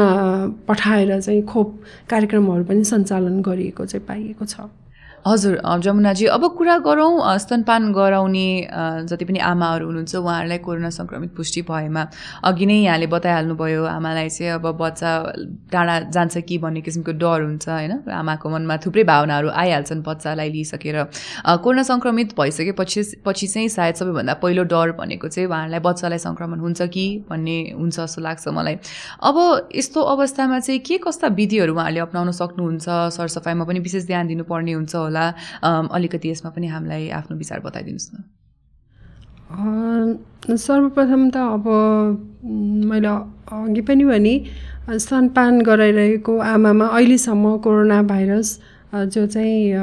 पठाएर 0.68 1.22
चाहिँ 1.22 1.42
खोप 1.46 1.80
कार्यक्रमहरू 2.10 2.64
पनि 2.64 2.84
सञ्चालन 2.84 3.42
गरिएको 3.42 3.86
चाहिँ 3.86 4.06
पाइएको 4.08 4.46
छ। 4.46 4.60
हजुर 5.28 5.56
जमुनाजी। 5.84 6.26
अब 6.32 6.44
कुरा 6.58 6.78
गरौँ 6.88 7.38
स्तनपान 7.38 7.92
गराउने 7.94 8.48
जति 9.10 9.26
पनि 9.26 9.40
आमाहरू 9.44 9.86
हुनुहुन्छ 9.86 10.16
उहाँहरूलाई 10.16 10.58
कोरोना 10.64 10.90
सङ्क्रमित 10.90 11.32
पुष्टि 11.36 11.62
भएमा 11.70 12.04
अघि 12.48 12.66
नै 12.66 12.78
यहाँले 12.88 13.08
बताइहाल्नुभयो 13.08 13.84
आमालाई 13.86 14.30
चाहिँ 14.30 14.52
अब 14.54 14.66
बच्चा 14.82 15.12
टाढा 15.72 15.96
जान्छ 16.16 16.38
कि 16.48 16.58
भन्ने 16.58 16.82
किसिमको 16.82 17.12
डर 17.18 17.42
हुन्छ 17.44 17.68
होइन? 17.70 17.94
आमाको 18.08 18.50
मनमा 18.50 18.76
थुप्रै 18.86 19.04
भावनाहरू 19.04 19.50
आइहाल्छन् 19.52 20.02
बच्चालाई 20.08 20.50
लिइसकेर। 20.52 20.98
कोरोना 21.64 21.84
सङ्क्रमित 21.84 22.36
भइसकेपछि 22.40 23.02
पछि 23.26 23.48
चाहिँ 23.48 23.70
सायद 23.70 23.96
सबैभन्दा 24.00 24.34
पहिलो 24.44 24.64
डर 24.64 24.92
भनेको 24.96 25.28
चाहिँ 25.28 25.48
उहाँहरूलाई 25.50 25.82
बच्चालाई 25.84 26.20
सङ्क्रमण 26.28 26.60
हुन्छ 26.60 26.82
कि 26.94 27.06
भन्ने 27.30 27.58
हुन्छ 27.76 27.96
जस्तो 28.00 28.22
लाग्छ 28.22 28.48
मलाई। 28.48 28.76
अब 29.28 29.36
यस्तो 29.76 30.00
अवस्थामा 30.14 30.60
चाहिँ 30.60 30.80
के 30.88 30.98
कस्ता 31.04 31.28
विधिहरू 31.36 31.74
उहाँहरूले 31.74 32.02
अप्नाउन 32.08 32.32
सक्नुहुन्छ? 32.32 32.86
सरसफाइमा 33.18 33.64
पनि 33.66 33.80
विशेष 33.80 34.06
ध्यान 34.08 34.28
दिनुपर्ने 34.28 34.74
हुन्छ 34.74 34.96
होला। 34.96 35.17
होला। 35.18 35.90
अलिकति 35.90 36.30
यसमा 36.30 36.50
पनि 36.54 36.68
हामीलाई 36.68 37.10
आफ्नो 37.10 37.38
विचार 37.38 37.60
बताइदिनुहोस् 37.66 38.10
न। 38.14 38.18
सर्वप्रथम 40.56 41.30
त 41.30 41.38
अब 41.38 41.66
मैले 42.86 43.08
अघि 43.08 43.82
पनि 43.82 44.04
भने 44.06 44.34
स्तनपान 44.88 45.62
गराइरहेको 45.62 46.38
आमामा 46.38 46.86
अहिलेसम्म 46.88 47.58
कोरोना 47.64 48.02
भाइरस 48.04 48.60
जो 48.88 49.26
चाहिँ 49.28 49.74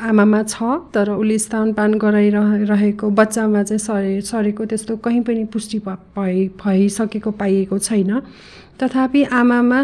आमामा 0.00 0.42
छ 0.42 0.56
तर 0.94 1.10
उसले 1.10 1.38
स्तनपान 1.38 1.94
गराइरहेको 2.00 3.10
बच्चामा 3.10 3.62
चाहिँ 3.62 3.78
सरे 3.78 4.20
सरेको 4.20 4.64
त्यस्तो 4.64 4.96
कहीँ 5.04 5.22
पनि 5.24 5.44
पुष्टि 5.52 5.78
भइ 6.16 6.48
भइसकेको 6.64 7.30
पाइएको 7.30 7.78
छैन। 7.78 8.20
तथापि 8.80 9.22
आमामा 9.40 9.80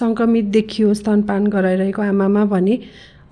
सङ्क्रमित 0.00 0.44
देखियो 0.56 0.94
स्तनपान 0.94 1.46
गराइरहेको 1.46 2.02
आमामा 2.02 2.44
भने 2.44 2.76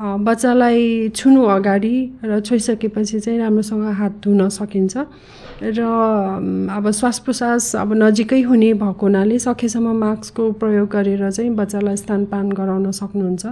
बच्चालाई 0.01 1.09
छुनु 1.17 1.43
अगाडि 1.49 1.97
र 2.25 2.41
छोइसकेपछि 2.41 3.21
चाहिँ 3.21 3.39
राम्रोसँग 3.39 3.85
हात 3.97 4.13
धुन 4.25 4.49
सकिन्छ। 4.49 4.97
र 5.63 5.81
अब 6.69 6.91
श्वास 6.93 7.19
प्रश्वास 7.25 7.65
अब 7.77 7.93
नजिकै 7.97 8.41
हुने 8.45 8.73
भएको 8.77 9.07
हुनाले 9.07 9.39
सकेसम्म 9.39 9.97
मास्कको 9.97 10.53
प्रयोग 10.61 10.89
गरेर 10.93 11.31
चाहिँ 11.31 11.51
बच्चालाई 11.57 11.97
स्तनपान 11.97 12.53
गराउन 12.53 12.91
सक्नुहुन्छ। 12.93 13.45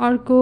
अर्को 0.00 0.40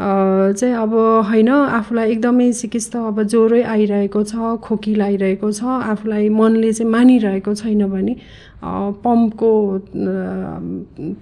चाहिँ 0.00 0.74
अब 0.74 0.92
होइन 1.28 1.48
आफूलाई 1.48 2.10
एकदमै 2.12 2.52
सिकिस्त 2.52 2.96
अब 2.96 3.22
ज्वरै 3.22 3.62
आइरहेको 3.62 4.22
छ 4.24 4.56
खोकी 4.64 4.94
लागिरहेको 4.94 5.48
छ 5.52 5.64
आफूलाई 5.64 6.28
मनले 6.28 6.72
चाहिँ 6.72 6.92
मानिरहेको 6.92 7.54
छैन 7.54 7.84
भने 7.88 8.16
पम्पको 8.62 9.50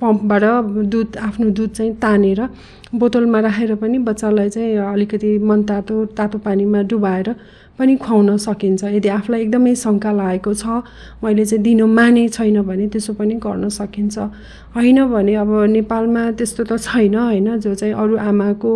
पम्पबाट 0.00 0.42
दुध 0.90 1.16
आफ्नो 1.16 1.50
दुध 1.50 1.70
चाहिँ 1.70 1.94
तानेर 2.02 2.40
बोतलमा 2.94 3.40
राखेर 3.40 3.74
पनि 3.78 3.98
बच्चालाई 4.02 4.48
चाहिँ 4.50 4.76
अलिकति 4.92 5.38
मनतातो 5.38 6.04
तातो 6.18 6.38
पानीमा 6.38 6.82
डुबाएर 6.90 7.28
पनि 7.78 7.94
खुवाउन 7.96 8.36
सकिन्छ। 8.42 8.84
यदि 8.84 9.08
आफूलाई 9.08 9.40
एकदमै 9.42 9.74
शङ्का 9.78 10.10
लागेको 10.12 10.54
छ 10.54 10.82
मैले 11.22 11.44
चाहिँ 11.46 11.62
दिनु 11.62 11.86
माने 11.86 12.28
छैन 12.28 12.62
भने 12.66 12.86
त्यसो 12.90 13.12
पनि 13.14 13.34
गर्न 13.38 13.68
सकिन्छ। 13.70 14.18
होइन 14.74 14.98
भने 15.08 15.34
अब 15.34 15.50
नेपालमा 15.70 16.30
त्यस्तो 16.38 16.64
त 16.64 16.76
छैन 16.78 17.14
होइन? 17.14 17.48
जो 17.60 17.74
चाहिँ 17.74 17.94
अरू 17.94 18.16
आमाको 18.16 18.72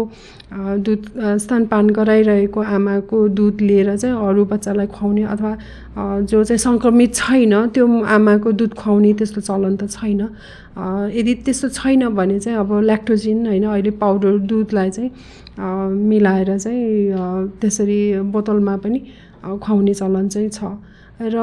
दुध 0.84 1.02
स्तनपान 1.38 1.90
गराइरहेको 1.90 2.60
आमाको 2.60 3.18
दुध 3.28 3.60
लिएर 3.60 3.96
चाहिँ 3.96 4.16
अरू 4.28 4.44
बच्चालाई 4.44 4.86
खुवाउने 4.86 5.22
अथवा 5.34 5.52
जो 6.24 6.42
चाहिँ 6.44 6.58
सङ्क्रमित 6.58 7.14
छैन 7.14 7.54
त्यो 7.74 7.86
आमाको 8.16 8.52
दुध 8.52 8.72
खुवाउने 8.74 9.12
त्यस्तो 9.20 9.40
चलन 9.40 9.76
त 9.76 9.88
छैन। 9.92 10.20
यदि 11.12 11.34
त्यस्तो 11.44 11.68
छैन 11.68 12.08
भने 12.16 12.38
चाहिँ 12.40 12.58
अब 12.58 12.72
ल्याक्टोजिन 12.88 13.46
होइन? 13.46 13.64
अहिले 13.68 13.90
पाउडर 14.02 14.38
दुधलाई 14.48 14.90
चाहिँ 14.90 15.10
मिलाएर 16.08 16.58
चाहिँ 16.58 16.88
त्यसरी 17.60 18.00
बोतलमा 18.32 18.76
पनि 18.80 19.00
खुवाउने 19.44 19.94
चलन 19.94 20.28
चाहिँ 20.28 20.48
छ। 20.48 20.64
र 21.22 21.38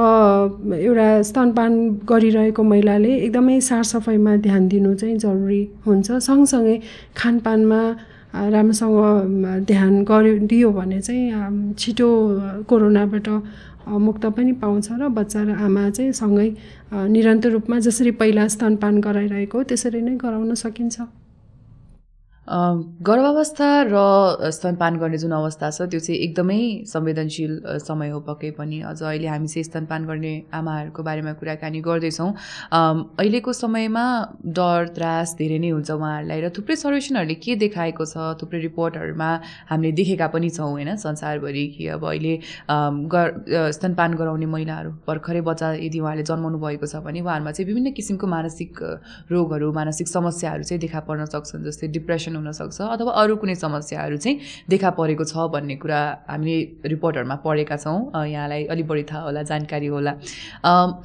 एउटा 0.75 1.07
स्तनपान 1.23 1.73
गरिरहेको 2.09 2.63
महिलाले 2.63 3.11
एकदमै 3.17 3.59
सरसफाइमा 3.61 4.35
ध्यान 4.45 4.67
दिनु 4.67 4.93
चाहिँ 4.95 5.17
जरुरी 5.17 5.61
हुन्छ। 5.85 6.07
सँगसँगै 6.27 6.77
खानपानमा 7.17 7.81
राम्रोसँग 8.53 9.65
ध्यान 9.67 10.03
गरिदियो 10.03 10.69
भने 10.71 10.99
चाहिँ 11.01 11.73
छिटो 11.79 12.09
कोरोनाबाट 12.69 13.27
मुक्त 13.89 14.25
पनि 14.37 14.51
पाउँछ 14.61 14.87
र 14.91 15.07
बच्चा 15.09 15.43
र 15.43 15.49
आमा 15.65 15.89
चाहिँ 15.89 16.11
सँगै 16.13 16.49
निरन्तर 16.93 17.49
रूपमा 17.49 17.79
जसरी 17.87 18.11
पहिला 18.19 18.47
स्तनपान 18.47 18.99
गराइरहेको 19.01 19.63
त्यसरी 19.63 20.01
नै 20.01 20.15
गराउन 20.21 20.53
सकिन्छ। 20.55 20.97
गर्भावस्था 22.49 23.69
र 23.87 24.49
स्तनपान 24.51 24.97
गर्ने 24.99 25.17
जुन 25.17 25.31
अवस्था 25.31 25.69
छ 25.69 25.81
त्यो 25.89 25.99
चाहिँ 25.99 26.19
एकदमै 26.19 26.61
संवेदनशील 26.89 27.53
समय 27.85 28.09
हो 28.09 28.19
पक्कै 28.25 28.49
पनि। 28.57 28.79
अझ 28.81 29.01
अहिले 29.01 29.27
हामी 29.27 29.47
चाहिँ 29.47 29.63
स्तनपान 29.63 30.05
गर्ने 30.05 30.33
आमाहरूको 30.53 31.03
बारेमा 31.03 31.33
कुराकानी 31.37 31.81
गर्दैछौँ। 31.81 32.29
अहिलेको 32.73 33.53
समयमा 33.53 34.05
डर 34.57 34.87
त्रास 34.95 35.35
धेरै 35.37 35.59
नै 35.59 35.69
हुन्छ 35.69 35.91
उहाँहरूलाई 35.91 36.41
र 36.41 36.49
थुप्रै 36.57 36.75
सर्वेक्षणहरूले 36.75 37.35
के 37.37 37.55
देखाएको 37.61 38.05
छ 38.05 38.33
थुप्रै 38.41 38.59
रिपोर्टहरूमा 38.61 39.29
हामीले 39.69 39.91
देखेका 40.01 40.27
पनि 40.33 40.49
छौँ 40.49 40.71
होइन? 40.71 40.95
संसारभरि 40.97 41.65
कि 41.77 41.87
अब 41.93 42.05
अहिले 42.05 42.33
स्तनपान 43.77 44.13
गराउने 44.17 44.45
महिलाहरू 44.55 44.91
भर्खरै 45.07 45.41
बच्चा 45.45 45.67
यदि 45.85 45.99
उहाँले 45.99 46.23
जन्माउनु 46.25 46.57
भएको 46.65 46.85
छ 46.87 47.05
भने 47.05 47.21
उहाँहरूमा 47.21 47.51
चाहिँ 47.51 47.67
विभिन्न 47.69 47.93
किसिमको 47.93 48.27
मानसिक 48.27 48.83
रोगहरू 49.31 49.71
मानसिक 49.79 50.07
समस्याहरू 50.07 50.63
चाहिँ 50.63 50.81
देखा 50.81 50.99
पर्न 51.05 51.25
सक्छन् 51.29 51.63
जस्तै 51.69 51.87
डिप्रेसन 51.93 52.37
हुनसक्छ 52.39 52.81
अथवा 52.87 53.11
अरू 53.21 53.35
कुनै 53.35 53.55
समस्याहरू 53.55 54.17
चाहिँ 54.17 54.39
देखा 54.69 54.89
परेको 54.95 55.23
छ 55.25 55.45
भन्ने 55.53 55.75
कुरा 55.83 55.99
हामीले 56.29 56.89
रिपोर्टहरूमा 56.89 57.35
पढेका 57.45 57.77
छौँ। 57.77 58.25
यहाँलाई 58.27 58.63
अलिक 58.71 58.87
बढी 58.87 59.03
थाहा 59.11 59.21
होला 59.23 59.43
जानकारी 59.51 59.87
होला। 59.87 60.11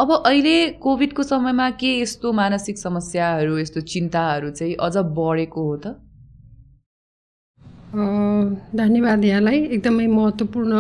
अब 0.03 0.11
अहिले 0.17 0.57
कोभिडको 0.79 1.23
समयमा 1.25 1.69
के 1.83 1.91
यस्तो 2.01 2.33
मानसिक 2.33 2.79
समस्याहरू 2.79 3.59
यस्तो 3.59 3.81
चिन्ताहरू 3.93 4.51
चाहिँ 4.51 4.75
अझ 4.81 4.97
बढेको 5.19 5.63
हो 5.69 5.77
त? 5.77 5.87
धन्यवाद 8.75 9.25
यहाँलाई। 9.25 9.59
एकदमै 9.75 10.07
महत्त्वपूर्ण 10.11 10.73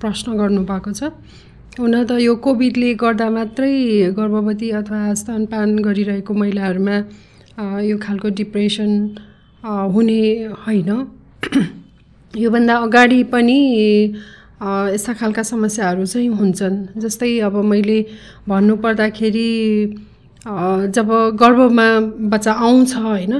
प्रश्न 0.00 0.36
गर्नुभएको 0.38 0.92
छ। 0.92 1.12
हुन 1.78 1.94
त 2.04 2.10
यो 2.18 2.34
कोभिडले 2.40 2.90
गर्दा 2.96 3.28
मात्रै 3.30 3.70
गर्भवती 4.16 4.70
अथवा 4.80 5.00
स्तनपान 5.14 5.78
गरिरहेको 5.86 6.34
महिलाहरूमा 6.34 6.96
यो 7.84 7.96
खालको 8.02 8.28
डिप्रेसन 8.32 8.90
हुने 9.66 10.20
होइन। 10.66 10.90
योभन्दा 12.34 12.74
अगाडि 12.86 13.22
पनि 13.32 13.58
यस्ता 14.94 15.12
खालका 15.12 15.42
समस्याहरू 15.42 16.04
चाहिँ 16.06 16.28
हुन्छन्। 16.38 16.76
जस्तै 16.96 17.38
अब 17.40 17.54
मैले 17.64 17.98
भन्नुपर्दाखेरि 18.48 19.50
जब 20.96 21.08
गर्भमा 21.42 21.88
बच्चा 22.30 22.52
आउँछ 22.52 22.94
होइन 22.96 23.32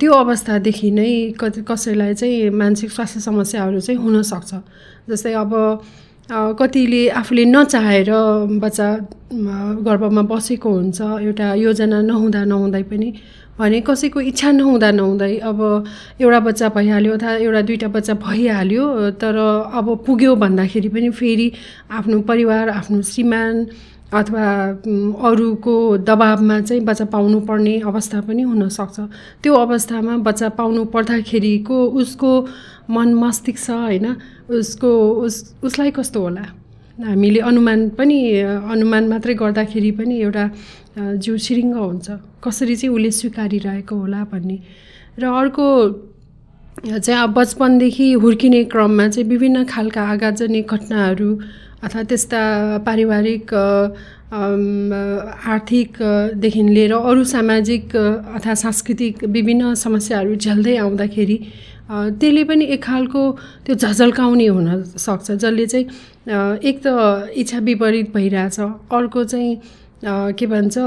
त्यो 0.00 0.12
अवस्थादेखि 0.14 0.90
नै 0.90 1.12
कसैलाई 1.40 2.14
चाहिँ 2.14 2.50
मानसिक 2.50 2.90
स्वास्थ्य 2.90 3.20
समस्याहरू 3.20 3.80
चाहिँ 3.80 4.00
हुनसक्छ 4.00 4.54
जस्तै 5.10 5.32
अब 5.34 5.52
कतिले 6.58 7.02
आफूले 7.20 7.44
नचाहेर 7.44 8.10
बच्चा 8.62 8.88
गर्भमा 9.86 10.22
बसेको 10.30 10.70
हुन्छ 10.70 11.00
एउटा 11.22 11.54
योजना 11.54 12.00
नहुँदा 12.02 12.44
नहुँदै 12.44 12.82
पनि 12.82 13.08
भने 13.58 13.80
कसैको 13.80 14.20
इच्छा 14.20 14.50
नहुँदा 14.52 14.90
नहुँदै 14.90 15.36
अब 15.40 15.60
एउटा 16.20 16.40
बच्चा 16.40 16.68
भइहाल्यो 16.76 17.12
अथवा 17.14 17.32
एउटा 17.40 17.60
दुइटा 17.68 17.88
बच्चा 17.88 18.14
भइहाल्यो 18.20 19.10
तर 19.20 19.36
अब 19.72 19.86
पुग्यो 20.06 20.34
भन्दाखेरि 20.36 20.88
पनि 20.88 21.10
फेरि 21.10 21.52
आफ्नो 21.90 22.20
परिवार 22.28 22.68
आफ्नो 22.68 23.00
श्रीमान 23.02 23.66
अथवा 24.12 24.44
अरूको 25.28 25.74
दबाबमा 26.04 26.60
चाहिँ 26.60 26.82
बच्चा 26.84 27.04
पाउनुपर्ने 27.14 27.78
अवस्था 27.80 28.20
पनि 28.28 28.42
हुनसक्छ। 28.42 29.00
त्यो 29.42 29.54
अवस्थामा 29.54 30.16
बच्चा 30.28 30.48
पाउनु 30.60 30.84
पर्दाखेरिको 30.94 31.78
उसको 32.00 32.30
मन 32.90 33.14
मस्तिष्क 33.14 33.70
होइन 33.70 34.06
उसको 34.52 34.90
उस 35.24 35.34
उसलाई 35.64 35.90
कस्तो 35.90 36.20
होला? 36.22 36.44
हामीले 36.96 37.40
अनुमान 37.44 37.88
पनि 37.98 38.18
अनुमान 38.72 39.08
मात्रै 39.08 39.34
गर्दाखेरि 39.36 39.90
पनि 40.00 40.14
एउटा 40.20 40.44
जिउ 41.20 41.36
सिरिङ्ग 41.36 41.74
हुन्छ। 41.76 42.08
कसरी 42.44 42.76
चाहिँ 42.76 42.94
उसले 42.96 43.10
स्वीकारिरहेको 43.20 43.94
होला 43.96 44.20
भन्ने। 44.32 44.58
र 45.20 45.24
अर्को 45.28 45.66
चाहिँ 47.04 47.20
अब 47.20 47.30
बचपनदेखि 47.36 48.06
हुर्किने 48.22 48.64
क्रममा 48.72 49.08
चाहिँ 49.08 49.28
विभिन्न 49.28 49.64
खालका 49.68 50.02
आघातजनित 50.12 50.72
घटनाहरू 50.72 51.30
अथवा 51.84 52.02
त्यस्ता 52.08 52.40
पारिवारिक 52.86 53.54
आर्थिकदेखि 55.52 56.62
लिएर 56.76 56.92
अरू 56.96 57.24
सामाजिक 57.24 57.96
अथवा 57.96 58.54
सांस्कृतिक 58.64 59.24
विभिन्न 59.36 59.74
समस्याहरू 59.84 60.34
झेल्दै 60.34 60.76
आउँदाखेरि 60.76 61.38
त्यसले 61.88 62.42
पनि 62.44 62.64
एक 62.66 62.82
खालको 62.82 63.30
त्यो 63.66 63.74
झझल्काउने 63.76 64.46
हुनसक्छ 64.48 65.30
जसले 65.32 65.66
चाहिँ 65.66 65.86
एक 66.62 66.80
त 66.86 67.30
इच्छा 67.36 67.58
विपरीत 67.62 68.12
भइरहेछ 68.14 68.60
अर्को 68.60 69.24
चाहिँ 69.24 69.56
के 70.04 70.46
भन्छ 70.46 70.78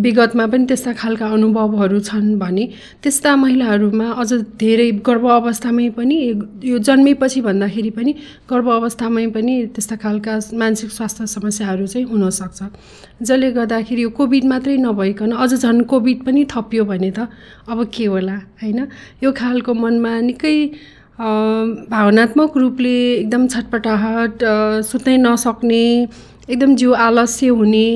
विगतमा 0.00 0.46
पनि 0.46 0.66
त्यस्ता 0.66 0.92
खालका 0.92 1.26
अनुभवहरू 1.28 1.98
छन् 2.00 2.38
भने 2.38 2.64
त्यस्ता 3.02 3.34
महिलाहरूमा 3.36 4.08
अझ 4.12 4.32
धेरै 4.56 4.90
गर्भ 5.06 5.26
अवस्थामै 5.30 5.88
पनि 5.92 6.16
यो 6.64 6.78
जन्मेपछि 6.78 7.40
भन्दाखेरि 7.40 7.90
पनि 7.90 8.12
गर्भ 8.50 8.68
अवस्थामै 8.70 9.26
पनि 9.36 9.54
त्यस्ता 9.76 9.96
खालका 9.96 10.38
मानसिक 10.56 10.90
स्वास्थ्य 10.90 11.26
समस्याहरू 11.26 11.86
चाहिँ 11.86 12.06
हुनसक्छ 12.08 12.62
जसले 13.22 13.50
गर्दाखेरि 13.52 14.02
यो 14.02 14.10
कोभिड 14.16 14.44
मात्रै 14.44 14.76
नभइकन 14.80 15.32
अझ 15.36 15.52
झन् 15.54 15.82
कोभिड 15.84 16.24
पनि 16.24 16.44
थपियो 16.48 16.84
भने 16.84 17.10
त 17.10 17.28
अब 17.68 17.84
के 17.92 18.04
होला 18.06 18.36
होइन? 18.62 18.86
यो 19.22 19.32
खालको 19.32 19.74
मनमा 19.74 20.20
निकै 20.20 20.56
भावनात्मक 21.92 22.56
रूपले 22.56 22.96
एकदम 23.12 23.46
छटपटाहट 23.48 24.44
सुत्नै 24.88 25.16
नसक्ने 25.18 25.84
एकदम 26.50 26.74
जिउ 26.76 26.92
आलस्य 26.92 27.48
हुने 27.48 27.86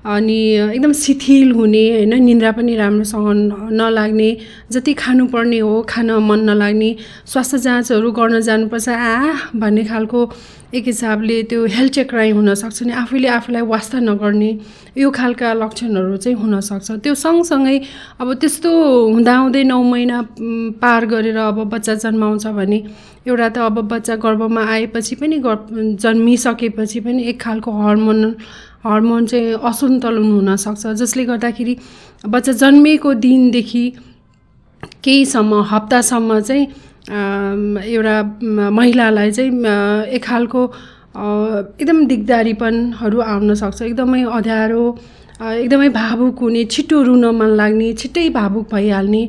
अनि 0.00 0.40
एकदम 0.56 0.92
शिथिल 0.96 1.50
हुने 1.52 1.84
होइन? 1.90 2.14
निन्द्रा 2.24 2.52
पनि 2.56 2.74
राम्रोसँग 2.76 3.70
नलाग्ने 3.72 4.30
जति 4.72 4.92
खानुपर्ने 4.96 5.58
हो 5.58 5.82
खान 5.88 6.10
मन 6.24 6.40
नलाग्ने 6.50 6.90
स्वास्थ्य 7.26 7.58
जाँचहरू 7.58 8.10
गर्न 8.12 8.40
जानुपर्छ। 8.40 8.88
आ 8.88 9.52
भन्ने 9.52 9.84
खालको 9.84 10.20
एक 10.74 10.84
हिसाबले 10.86 11.42
त्यो 11.50 11.64
हेल्थ 11.66 11.92
चेक्राइ 11.92 12.30
हुनसक्छ 12.30 12.82
नि 12.82 12.92
आफैले 12.96 13.28
आफूलाई 13.28 13.62
वास्ता 13.68 13.98
नगर्ने 14.00 14.50
यो 14.96 15.10
खालका 15.10 15.52
लक्षणहरू 15.52 16.16
चाहिँ 16.16 16.36
हुनसक्छ। 16.38 16.90
त्यो 17.04 17.14
सँगसँगै 17.14 17.76
अब 18.20 18.32
त्यस्तो 18.40 18.70
हुँदाहुँदै 19.12 19.64
नौ 19.64 19.82
महिना 19.82 20.18
पार 20.80 21.06
गरेर 21.12 21.36
अब 21.36 21.58
बच्चा 21.74 21.94
जन्माउँछ 22.08 22.46
भने 22.56 22.78
एउटा 23.28 23.48
त 23.48 23.58
अब 23.68 23.76
बच्चा 23.92 24.16
गर्भमा 24.16 24.62
आएपछि 24.64 25.14
पनि 25.20 25.42
जन्मिसकेपछि 26.00 27.00
पनि 27.04 27.22
एक 27.28 27.40
खालको 27.40 27.70
हर्मोन 27.82 28.20
हर्मोन 28.84 29.26
चाहिँ 29.26 29.54
असन्तुलन 29.70 30.30
हुनसक्छ। 30.32 30.86
जसले 31.00 31.24
गर्दाखेरि 31.24 31.74
बच्चा 32.28 32.52
जन्मिएको 32.62 33.12
दिनदेखि 33.24 33.84
केहीसम्म 35.04 35.60
हप्तासम्म 35.70 36.38
चाहिँ 36.40 36.66
एउटा 37.84 38.16
महिलालाई 38.70 39.30
चाहिँ 39.30 39.50
एक 40.16 40.24
खालको 40.24 40.62
एकदम 41.80 42.04
दिगदारीपनहरू 42.06 43.20
आउन 43.20 43.54
सक्छ 43.54 43.82
एकदमै 43.82 44.22
अँध्यारो 44.24 44.84
एकदमै 45.40 45.88
भावुक 45.88 46.38
हुने 46.38 46.64
छिटो 46.68 47.00
रुन 47.02 47.24
मन 47.32 47.50
लाग्ने 47.56 47.92
छिट्टै 47.96 48.28
भावुक 48.28 48.66
भइहाल्ने 48.72 49.22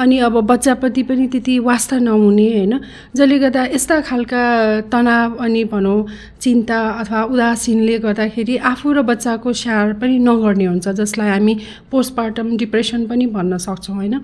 अनि 0.00 0.18
अब 0.18 0.40
बच्चाप्रति 0.48 1.02
पनि 1.04 1.26
त्यति 1.28 1.58
वास्ता 1.60 1.98
नहुने 2.08 2.46
होइन? 2.52 2.72
जसले 3.12 3.38
गर्दा 3.38 3.64
यस्ता 3.76 4.00
खालका 4.00 4.42
तनाव 4.88 5.36
अनि 5.44 5.64
भनौँ 5.68 5.98
चिन्ता 6.40 6.78
अथवा 7.00 7.22
उदासीनले 7.32 7.98
गर्दाखेरि 8.00 8.56
आफू 8.64 8.92
र 8.92 9.02
बच्चाको 9.12 9.52
स्याहार 9.52 9.92
पनि 10.00 10.18
नगर्ने 10.24 10.64
हुन्छ 10.72 10.88
जसलाई 10.88 11.28
हामी 11.28 11.54
पोस्टपार्टम 11.90 12.56
डिप्रेसन 12.56 13.04
पनि 13.06 13.26
भन्न 13.28 13.58
सक्छौँ 13.60 13.96
होइन? 13.96 14.14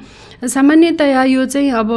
सामान्यतया 0.49 1.25
यो 1.25 1.45
चाहिँ 1.45 1.71
अब 1.77 1.91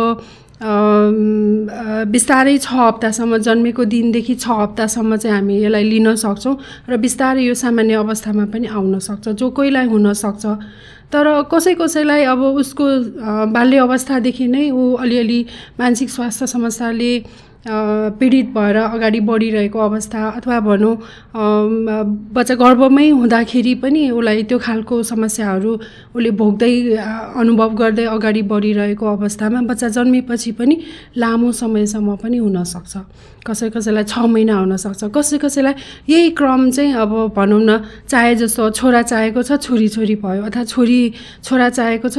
बिस्तारै 2.11 2.57
छ 2.57 2.73
हप्तासम्म 2.75 3.37
जन्मेको 3.39 3.83
दिनदेखि 3.85 4.35
छ 4.35 4.49
हप्तासम्म 4.59 5.15
चाहिँ 5.17 5.35
हामी 5.35 5.57
यसलाई 5.57 5.83
लिन 5.85 6.15
सक्छौँ 6.17 6.55
र 6.89 6.97
बिस्तारै 6.97 7.41
यो 7.43 7.53
सामान्य 7.55 7.93
अवस्थामा 7.95 8.45
पनि 8.49 8.67
आउन 8.73 8.99
सक्छ 8.99 9.29
जो 9.31 9.49
कोहीलाई 9.51 9.85
हुनसक्छ 9.87 10.45
तर 11.13 11.27
कसै 11.51 11.73
कसैलाई 11.75 12.23
अब 12.25 12.41
उसको 12.57 12.85
बाल्य 13.53 13.77
अवस्थादेखि 13.79 14.47
नै 14.47 14.69
ऊ 14.71 14.93
अलिअलि 14.97 15.39
मानसिक 15.79 16.09
स्वास्थ्य 16.09 16.47
समस्याले 16.47 17.11
पीडित 17.67 18.47
भएर 18.55 18.77
अगाडि 18.77 19.19
बढिरहेको 19.29 19.79
अवस्था 19.79 20.19
अथवा 20.29 20.59
भनौँ 20.67 20.95
बच्चा 22.35 22.55
गर्भमै 22.55 23.09
हुँदाखेरि 23.09 23.73
पनि 23.83 24.09
उसलाई 24.09 24.43
त्यो 24.49 24.57
खालको 24.59 25.01
समस्याहरू 25.03 25.71
उसले 26.15 26.31
भोग्दै 26.31 26.73
अनुभव 27.41 27.69
गर्दै 27.75 28.05
अगाडि 28.15 28.41
बढिरहेको 28.51 29.05
अवस्थामा 29.05 29.61
बच्चा 29.69 29.87
जन्मेपछि 29.97 30.51
पनि 30.59 30.75
लामो 31.17 31.51
समयसम्म 31.51 32.15
पनि 32.23 32.37
हुनसक्छ। 32.37 32.93
कसै 33.47 33.69
कसैलाई 33.71 34.03
छ 34.03 34.19
महिना 34.27 34.55
हुनसक्छ। 34.59 35.03
कसै 35.15 35.37
कसैलाई 35.39 35.73
यही 36.09 36.29
क्रम 36.39 36.69
चाहिँ 36.71 36.93
अब 37.03 37.11
भनौँ 37.35 37.61
न 37.63 37.71
चाहे 38.09 38.35
जस्तो 38.35 38.69
छोरा 38.75 39.01
चाहेको 39.01 39.41
छ 39.43 39.59
छोरी 39.63 39.87
छोरी 39.87 40.15
भयो 40.19 40.43
अथवा 40.51 40.63
छोरी 40.63 40.99
छोरा 41.43 41.69
चाहेको 41.69 42.07
छ 42.11 42.17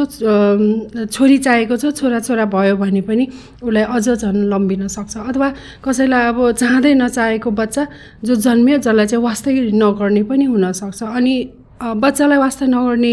छोरी 1.13 1.39
चाहेको 1.39 1.77
छ 1.77 1.93
छोरा 2.01 2.21
छोरा 2.25 2.45
भयो 2.49 2.77
भने 2.81 3.01
पनि 3.05 3.29
उसलाई 3.61 3.85
अझ 3.85 4.09
झन् 4.09 4.49
लम्बिन 4.49 4.87
सक्छ। 4.89 5.17
अथवा 5.39 5.55
कसैलाई 5.85 6.25
अब 6.29 6.39
चाहँदै 6.59 6.95
नचाहेको 6.95 7.51
बच्चा 7.51 7.83
जो 8.27 8.35
जन्मियो 8.35 8.79
जसलाई 8.83 9.07
चाहिँ 9.07 9.25
वास्तै 9.25 9.53
नगर्ने 9.71 10.23
पनि 10.27 10.45
हुनसक्छ। 10.45 11.03
अनि 11.03 11.35
बच्चालाई 11.79 12.39
वास्ता 12.39 12.67
नगर्ने 12.67 13.13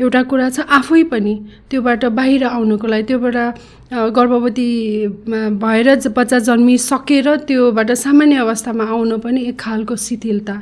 एउटा 0.00 0.22
कुरा 0.24 0.48
छ 0.48 0.64
आफै 0.64 1.02
पनि 1.12 1.34
त्योबाट 1.68 2.04
बाहिर 2.16 2.44
आउनुको 2.48 2.86
लागि 2.88 3.04
त्योबाट 3.12 3.36
गर्भवती 3.92 4.70
भएर 5.62 5.88
बच्चा 6.16 6.38
जन्मिसकेर 6.38 7.28
त्योबाट 7.46 7.90
सामान्य 7.94 8.36
अवस्थामा 8.36 8.84
आउनु 8.84 9.18
पनि 9.22 9.40
एक 9.46 9.58
खालको 9.60 9.96
शिथिलता 9.96 10.56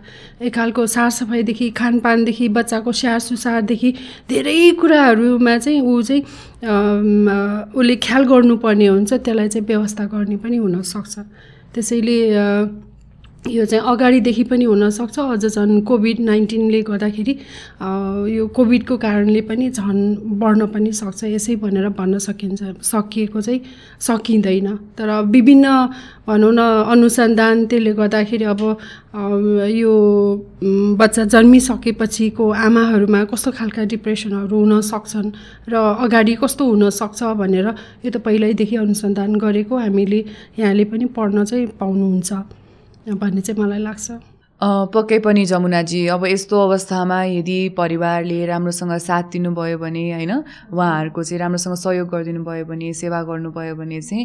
एक 0.45 0.55
खालको 0.55 0.87
सरसफाइदेखि 0.87 1.71
खानपानदेखि 1.73 2.49
बच्चाको 2.53 2.93
स्याहार 2.93 3.21
सुसारदेखि 3.21 3.91
धेरै 4.29 4.71
कुराहरूमा 4.81 5.57
चाहिँ 5.59 5.81
ऊ 5.81 6.03
चाहिँ 6.03 6.23
उसले 7.73 7.97
ख्याल 7.97 8.25
गर्नुपर्ने 8.29 8.87
हुन्छ 8.87 9.13
त्यसलाई 9.15 9.49
चाहिँ 9.49 9.67
व्यवस्था 9.67 10.05
गर्ने 10.05 10.37
पनि 10.45 10.57
हुनसक्छ। 10.57 11.19
त्यसैले 11.75 12.19
यो 13.45 13.65
चाहिँ 13.65 13.85
अगाडिदेखि 13.85 14.43
पनि 14.49 14.65
हुनसक्छ। 14.65 15.19
अझ 15.21 15.45
झन् 15.47 15.81
कोभिड 15.85 16.21
नाइन्टिनले 16.21 16.81
गर्दाखेरि 16.89 17.33
यो 18.33 18.47
कोभिडको 18.57 18.97
कारणले 18.97 19.41
पनि 19.45 19.69
झन् 19.71 20.01
बढ्न 20.41 20.67
पनि 20.73 20.93
सक्छ। 20.93 21.25
यसै 21.25 21.55
भनेर 21.61 21.89
भन्न 21.93 22.19
सकिन्छ 22.25 22.81
सकिएको 22.81 23.41
चाहिँ 23.41 23.61
सकिँदैन। 24.01 24.69
तर 24.97 25.11
विभिन्न 25.29 25.67
भनौँ 26.25 26.53
न 26.57 26.61
अनुसन्धान 26.89 27.67
त्यसले 27.69 27.93
गर्दाखेरि 28.01 28.45
अब 28.49 28.61
यो 29.77 29.93
बच्चा 30.97 31.25
जन्मिसकेपछिको 31.29 32.45
आमाहरूमा 32.49 33.25
कस्तो 33.29 33.51
खालका 33.53 33.85
डिप्रेसनहरू 33.93 34.57
हुन 34.57 34.81
सक्छन् 34.81 35.31
र 35.69 35.75
अगाडि 36.01 36.35
कस्तो 36.41 36.65
हुनसक्छ 36.65 37.23
भनेर 37.37 37.67
यो 38.05 38.11
त 38.11 38.17
पहिल्यैदेखि 38.25 38.77
अनुसन्धान 38.89 39.37
गरेको 39.37 39.75
हामीले 39.85 40.25
यहाँले 40.59 40.85
पनि 40.89 41.05
पढ्न 41.13 41.45
चाहिँ 41.45 41.67
पाउनुहुन्छ। 41.77 42.64
भन्ने 43.09 43.41
चाहिँ 43.41 43.61
मलाई 43.61 43.79
लाग्छ। 43.79 44.11
पक्कै 44.61 45.19
पनि 45.19 45.45
जमुनाजी 45.45 46.07
अब 46.09 46.25
यस्तो 46.27 46.61
अवस्थामा 46.61 47.23
यदि 47.25 47.59
परिवारले 47.77 48.39
राम्रोसँग 48.47 48.93
साथ 48.99 49.23
दिनुभयो 49.33 49.79
भने 49.79 50.05
होइन 50.13 50.33
उहाँहरूको 50.73 51.23
चाहिँ 51.23 51.39
राम्रोसँग 51.41 51.75
सहयोग 51.77 52.09
गरिदिनु 52.09 52.45
भयो 52.45 52.65
भने 52.65 52.93
सेवा 52.95 53.23
गर्नुभयो 53.29 53.75
भने 53.77 54.01
चाहिँ 54.01 54.25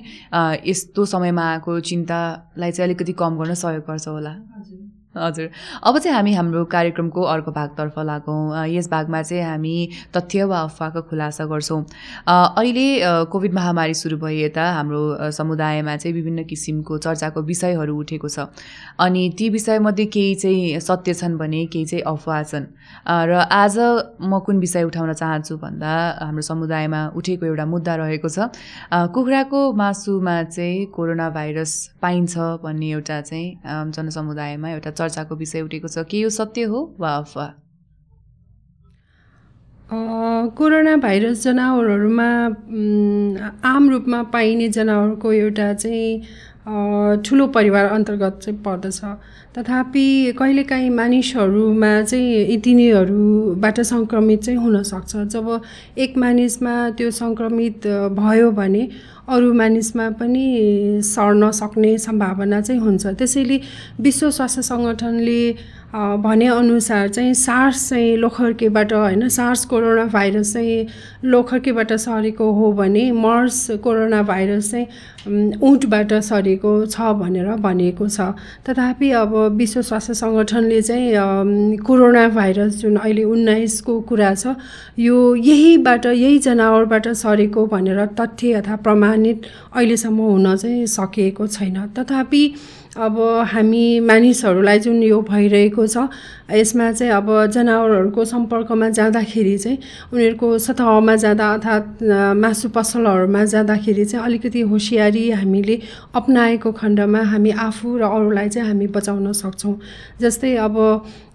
यस्तो 0.64 1.06
समयमा 1.06 1.44
आएको 1.52 1.80
चिन्तालाई 1.90 2.72
चाहिँ 2.72 2.88
अलिकति 2.88 3.14
कम 3.20 3.38
गर्न 3.38 3.54
सहयोग 3.54 3.84
गर्छ 3.84 4.08
होला। 4.08 4.34
हजुर। 5.16 5.50
अब 5.84 5.98
चाहिँ 6.00 6.16
हामी 6.16 6.34
हाम्रो 6.34 6.64
कार्यक्रमको 6.70 7.22
अर्को 7.22 7.52
भागतर्फ 7.52 7.98
लागौँ। 8.00 8.68
यस 8.70 8.90
भागमा 8.90 9.22
चाहिँ 9.22 9.44
हामी 9.44 9.90
तथ्य 10.16 10.44
वा 10.44 10.60
अफवाहको 10.62 11.02
खुलासा 11.10 11.46
गर्छौँ। 11.46 11.82
अहिले 12.30 13.26
कोभिड 13.26 13.54
महामारी 13.54 13.94
सुरु 13.94 14.18
भए 14.18 14.36
यता 14.38 14.64
हाम्रो 14.72 15.32
समुदायमा 15.34 15.96
चाहिँ 15.98 16.14
विभिन्न 16.16 16.44
किसिमको 16.46 16.98
चर्चाको 16.98 17.42
विषयहरू 17.42 17.98
उठेको 18.00 18.30
छ। 18.30 18.54
अनि 19.00 19.34
ती 19.38 19.50
विषयमध्ये 19.50 20.06
केही 20.06 20.36
चाहिँ 20.36 20.80
सत्य 20.80 21.14
छन् 21.14 21.38
भने 21.38 21.66
केही 21.66 21.86
चाहिँ 21.86 22.04
अफवाह 22.06 22.44
छन्। 22.44 22.66
र 23.10 23.34
आज 23.50 23.78
म 24.22 24.40
कुन 24.46 24.60
विषय 24.60 24.84
उठाउन 24.84 25.14
चाहन्छु 25.14 25.58
भन्दा 25.58 25.94
हाम्रो 26.22 26.42
समुदायमा 26.42 27.02
उठेको 27.18 27.46
एउटा 27.46 27.66
मुद्दा 27.66 27.96
रहेको 27.96 28.30
छ। 28.30 28.54
कुखुराको 28.94 29.60
मासुमा 29.74 30.38
चाहिँ 30.54 30.86
कोरोना 30.94 31.30
भाइरस 31.34 31.98
पाइन्छ 32.02 32.38
भन्ने 32.62 32.90
एउटा 32.92 33.22
चाहिँ 33.22 33.48
जनसमुदायमा 33.66 34.70
एउटा 34.70 34.92
चर्चाको 35.10 35.36
विषय 35.44 35.62
उठेको 35.70 35.88
छ 35.98 36.06
के 36.12 36.20
यो 36.26 36.30
सत्य 36.40 36.64
हो 36.76 36.84
वा 37.00 37.16
अफवाह 37.24 37.50
अ, 39.90 39.96
कोरोना 40.58 40.96
भाइरस 41.04 41.44
जनावरहरूमा 41.44 42.26
आम 43.70 43.90
रूपमा 43.90 44.22
पाइने 44.34 44.68
जनावरको 44.78 45.32
एउटा 45.34 45.74
चाहिँ 45.74 46.22
ठुलो 47.26 47.48
परिवार 47.48 47.86
अन्तर्गत 47.86 48.40
चाहिँ 48.44 48.60
पर्दछ। 48.64 49.02
तथापि 49.58 50.34
कहिलेकाहीँ 50.40 50.90
मानिसहरूमा 50.90 51.92
चाहिँ 52.02 52.58
तिनीहरूबाट 52.64 53.80
सङ्क्रमित 53.82 54.44
चाहिँ 54.44 54.60
हुनसक्छ 54.60 55.16
जब 55.34 55.48
एक 55.98 56.18
मानिसमा 56.18 56.74
त्यो 56.98 57.12
सङ्क्रमित 57.12 57.88
भयो 58.20 58.52
भने 58.52 58.84
अरू 59.30 59.54
मानिसमा 59.54 60.10
पनि 60.20 60.46
सर्न 61.06 61.52
सक्ने 61.52 61.98
सम्भावना 61.98 62.62
चाहिँ 62.62 62.82
हुन्छ। 62.82 63.06
त्यसैले 63.20 63.60
विश्व 64.02 64.30
स्वास्थ्य 64.30 64.62
सङ्गठनले 64.62 65.42
भनेअनुसार 65.94 67.08
चाहिँ 67.10 67.34
सार्स 67.34 67.90
चाहिँ 67.90 68.16
लोखर्केबाट 68.18 68.94
होइन 68.94 69.28
सार्स 69.30 69.66
कोरोना 69.66 70.04
भाइरस 70.06 70.54
चाहिँ 70.54 70.86
लोखर्केबाट 71.26 71.94
सरेको 71.94 72.52
हो 72.54 72.72
भने 72.74 73.12
मर्स 73.12 73.70
कोरोना 73.84 74.22
भाइरस 74.24 74.72
चाहिँ 74.72 75.58
उँटबाट 75.62 76.14
सरेको 76.14 76.86
छ 76.86 77.02
भनेर 77.20 77.50
भनिएको 77.58 78.08
छ। 78.08 78.22
तथापि 78.70 79.12
अब 79.12 79.36
विश्व 79.58 79.82
स्वास्थ्य 79.82 80.14
सङ्गठनले 80.14 80.82
चाहिँ 80.82 81.78
कोरोना 81.78 82.28
भाइरस 82.30 82.76
जुन 82.82 82.96
अहिले 82.96 83.24
उन्नाइसको 83.26 84.00
कुरा 84.02 84.34
छ 84.36 84.56
यो 85.00 85.36
यहीबाट 85.36 86.06
यही 86.06 86.40
जनावरबाट 86.40 87.08
सरेको 87.18 87.66
भनेर 87.66 88.06
तथ्य 88.20 88.54
अथवा 88.62 88.76
प्रमाणित 88.86 89.42
अहिलेसम्म 89.76 90.22
हुन 90.22 90.56
चाहिँ 90.56 90.86
सकिएको 90.88 91.48
छैन। 91.48 91.88
तथापि 91.98 92.44
अब 93.00 93.20
हामी 93.48 94.00
मानिसहरूलाई 94.04 94.80
जुन 94.80 95.04
यो 95.04 95.22
भइरहेको 95.30 95.88
छ 95.88 96.10
यसमा 96.52 96.92
चाहिँ 96.92 97.14
अब 97.14 97.30
जनावरहरूको 97.54 98.26
सम्पर्कमा 98.26 98.90
जाँदाखेरि 98.90 99.58
चाहिँ 99.58 99.78
उनीहरूको 100.14 100.58
सतहमा 100.60 101.16
जाँदा 101.16 101.48
अर्थात् 101.54 102.04
मासु 102.42 102.70
पसलहरूमा 102.76 103.44
जाँदाखेरि 103.46 104.06
चाहिँ 104.06 104.26
अलिकति 104.26 104.62
होसियारी 104.72 105.30
हामीले 105.32 105.80
अप्नाएको 106.16 106.72
खण्डमा 106.72 107.22
हामी 107.32 107.52
आफू 107.68 107.98
र 107.98 108.04
अरूलाई 108.04 108.50
चाहिँ 108.50 108.68
हामी 108.68 108.88
बचाउन 108.88 109.32
सक्छौँ। 109.32 109.76
जस्तै 110.22 110.56
अब 110.58 110.76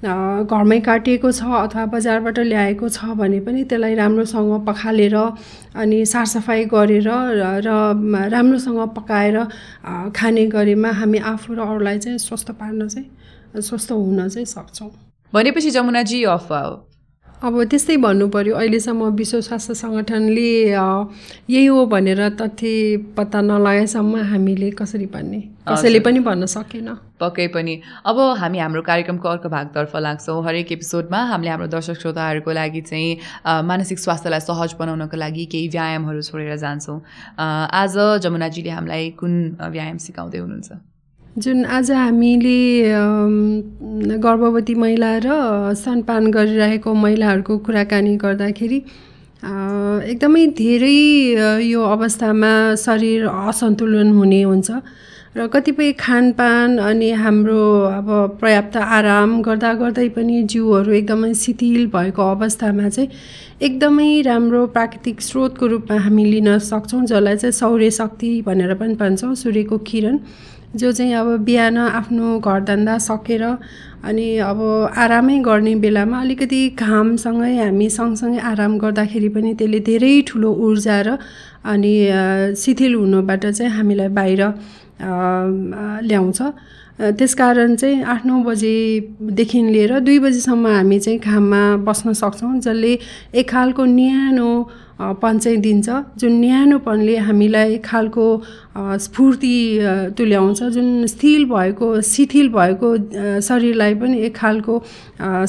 घरमै 0.05 0.81
काटिएको 0.81 1.31
छ 1.33 1.43
अथवा 1.63 1.85
बजारबाट 1.95 2.39
ल्याएको 2.51 2.89
छ 2.89 3.15
भने 3.17 3.41
पनि 3.41 3.65
त्यसलाई 3.65 3.95
राम्रोसँग 3.95 4.53
पखालेर 4.67 5.17
अनि 5.81 6.05
सरसफाइ 6.07 6.65
गरेर 6.75 7.09
र 7.65 7.71
राम्रोसँग 8.35 8.81
पकाएर 8.99 9.39
खाने 10.13 10.47
गरेमा 10.51 10.91
हामी 11.01 11.19
आफू 11.33 11.54
र 11.55 11.61
अरूलाई 11.61 11.99
चाहिँ 11.99 12.19
स्वस्थ 12.21 12.51
पार्न 12.61 12.89
चाहिँ 12.89 13.63
स्वस्थ 13.63 13.93
हुन 13.93 14.29
चाहिँ 14.29 14.47
सक्छौँ। 14.47 14.91
भनेपछि 15.33 15.71
जमुनाजी 15.71 16.23
यो 16.23 16.31
अफवाह 16.31 16.65
हो 16.65 16.77
अब 17.45 17.63
त्यस्तै 17.71 17.97
भन्नु 18.01 18.27
पऱ्यो 18.33 18.55
अहिलेसम्म 18.57 19.05
विश्व 19.17 19.41
स्वास्थ्य 19.41 19.75
सङ्गठनले 19.75 20.51
यही 20.71 21.65
हो 21.67 21.85
भनेर 21.87 22.29
तथ्य 22.41 22.97
पत्ता 23.17 23.41
नलगाएसम्म 23.41 24.23
हामीले 24.31 24.71
कसरी 24.79 25.07
भन्ने? 25.13 25.41
कसैले 25.69 26.01
पनि 26.01 26.21
भन्न 26.25 26.47
सकेन। 26.47 26.89
पक्कै 27.21 27.47
पनि। 27.53 27.75
अब 28.07 28.17
हामी 28.41 28.59
हाम्रो 28.59 28.83
कार्यक्रमको 28.83 29.29
अर्को 29.29 29.49
भागतर्फ 29.49 29.97
लाग्छौँ। 29.97 30.41
हरेक 30.45 30.73
एपिसोडमा 30.73 31.21
हामीले 31.33 31.51
हाम्रो 31.51 31.67
दर्शक 31.69 32.01
श्रोताहरूको 32.01 32.53
लागि 32.53 32.81
चाहिँ 32.81 33.11
मानसिक 33.69 33.99
स्वास्थ्यलाई 33.99 34.41
सहज 34.41 34.75
बनाउनको 34.81 35.17
लागि 35.17 35.45
केही 35.53 35.69
व्यायामहरू 35.69 36.23
छोडेर 36.23 36.57
जान्छौँ। 36.57 36.99
आज 37.37 37.95
जमुनाजीले 38.25 38.71
हामीलाई 38.71 39.11
कुन 39.21 39.33
व्यायाम 39.61 39.99
सिकाउँदै 40.01 40.39
हुनुहुन्छ? 40.39 40.94
जुन 41.37 41.65
आज 41.67 41.91
हामीले 41.91 42.83
गर्भवती 44.23 44.75
महिला 44.75 45.11
र 45.19 45.75
स्तनपान 45.75 46.31
गरिरहेको 46.31 46.93
महिलाहरूको 46.95 47.57
कुराकानी 47.59 48.15
गर्दाखेरि 48.17 48.77
एकदमै 50.15 50.47
धेरै 50.55 50.95
यो 51.67 51.83
अवस्थामा 51.83 52.53
शरीर 52.79 53.27
असन्तुलन 53.27 54.13
हुने 54.15 54.43
हुन्छ। 54.43 54.71
र 55.35 55.47
कतिपय 55.51 55.93
खानपान 55.99 56.79
अनि 56.79 57.11
हाम्रो 57.19 57.63
अब 57.83 58.39
पर्याप्त 58.39 58.77
आराम 58.79 59.41
गर्दा 59.43 59.73
गर्दै 59.83 60.09
पनि 60.15 60.43
जिउहरू 60.47 60.93
एकदमै 61.03 61.35
शिथिल 61.35 61.87
भएको 61.91 62.23
अवस्थामा 62.31 62.89
चाहिँ 62.89 63.11
एकदमै 63.59 64.11
राम्रो 64.23 64.67
प्राकृतिक 64.71 65.21
स्रोतको 65.21 65.67
रूपमा 65.67 65.99
हामी 65.99 66.25
लिन 66.25 66.59
सक्छौँ 66.71 67.05
जसलाई 67.11 67.37
चाहिँ 67.37 67.53
सौर्य 67.53 67.91
शक्ति 68.01 68.31
भनेर 68.47 68.75
पनि 68.79 68.95
भन्छौँ 68.95 69.35
सूर्यको 69.35 69.79
किरण। 69.91 70.19
जो 70.77 70.93
चाहिँ 70.93 71.15
अब 71.15 71.29
बिहान 71.45 71.77
आफ्नो 71.79 72.39
घरधन्दा 72.41 72.97
सकेर 72.99 73.43
अनि 74.05 74.27
अब 74.51 74.61
आरामै 74.97 75.39
गर्ने 75.41 75.75
बेलामा 75.85 76.21
अलिकति 76.21 76.61
घामसँगै 76.79 77.55
हामी 77.59 77.89
सँगसँगै 77.91 78.39
आराम 78.53 78.79
गर्दाखेरि 78.79 79.29
पनि 79.35 79.55
त्यसले 79.55 79.81
धेरै 79.89 80.15
ठुलो 80.29 80.51
ऊर्जा 80.67 81.01
र 81.07 81.19
अनि 81.65 81.95
शिथिल 82.63 82.95
हुनुबाट 82.95 83.47
चाहिँ 83.47 83.73
हामीलाई 83.73 84.09
बाहिर 84.19 84.43
ल्याउँछ। 86.09 86.41
त्यसकारण 86.95 87.75
चाहिँ 87.77 88.03
आठ 88.07 88.27
नौ 88.27 88.43
बजेदेखि 88.45 89.63
लिएर 89.75 89.99
दुई 90.07 90.19
बजीसम्म 90.19 90.67
हामी 90.67 90.99
चाहिँ 91.01 91.19
घाममा 91.19 91.63
बस्न 91.83 92.13
सक्छौँ 92.13 92.59
जसले 92.61 92.93
एक 93.35 93.49
खालको 93.51 93.85
न्यानो 93.85 94.51
पन 95.23 95.39
चाहिँ 95.39 95.59
दिन्छ। 95.59 95.89
जुन 96.21 96.33
न्यानोपनले 96.41 97.17
हामीलाई 97.27 97.79
खालको 97.83 98.27
स्फूर्ति 98.77 99.57
तुल्याउँछ 100.19 100.63
जुन 100.75 101.07
स्थिर 101.07 101.45
भएको 101.47 102.01
शिथिल 102.03 102.49
भएको 102.51 102.89
शरीरलाई 103.41 103.95
पनि 103.95 104.19
एक 104.27 104.37
खालको 104.37 104.79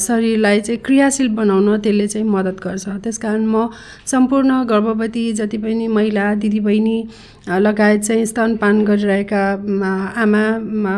शरीरलाई 0.00 0.60
चाहिँ 0.60 0.80
क्रियाशील 0.86 1.28
बनाउन 1.34 1.78
त्यसले 1.78 2.06
चाहिँ 2.06 2.26
मद्दत 2.26 2.60
गर्छ। 2.64 2.88
त्यस 3.02 3.18
कारण 3.18 3.46
म 3.46 3.68
सम्पूर्ण 4.06 4.62
गर्भवती 4.70 5.32
जति 5.32 5.58
पनि 5.58 5.88
महिला 5.88 6.34
दिदीबहिनी 6.34 6.98
लगायत 7.48 8.00
चाहिँ 8.02 8.26
स्तनपान 8.26 8.84
गरिरहेका 8.84 9.42
आमा 10.22 10.44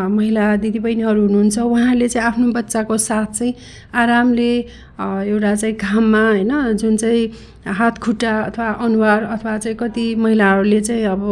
महिला 0.08 0.56
दिदीबहिनीहरू 0.56 1.20
हुनुहुन्छ 1.22 1.58
उहाँहरूले 1.58 2.08
चाहिँ 2.08 2.28
आफ्नो 2.28 2.52
बच्चाको 2.52 2.96
साथ 2.98 3.32
चाहिँ 3.38 3.54
आरामले 3.94 4.52
एउटा 5.00 5.54
चाहिँ 5.54 5.74
घाममा 5.76 6.22
होइन 6.28 6.76
जुन 6.76 6.96
चाहिँ 6.96 7.30
हात 7.68 7.98
खुट्टा 7.98 8.32
अथवा 8.40 8.68
अनुहार 8.84 9.22
अथवा 9.24 9.56
चाहिँ 9.58 9.76
कति 9.76 10.14
महिलाहरूले 10.14 10.80
चाहिँ 10.80 11.04
अब 11.04 11.24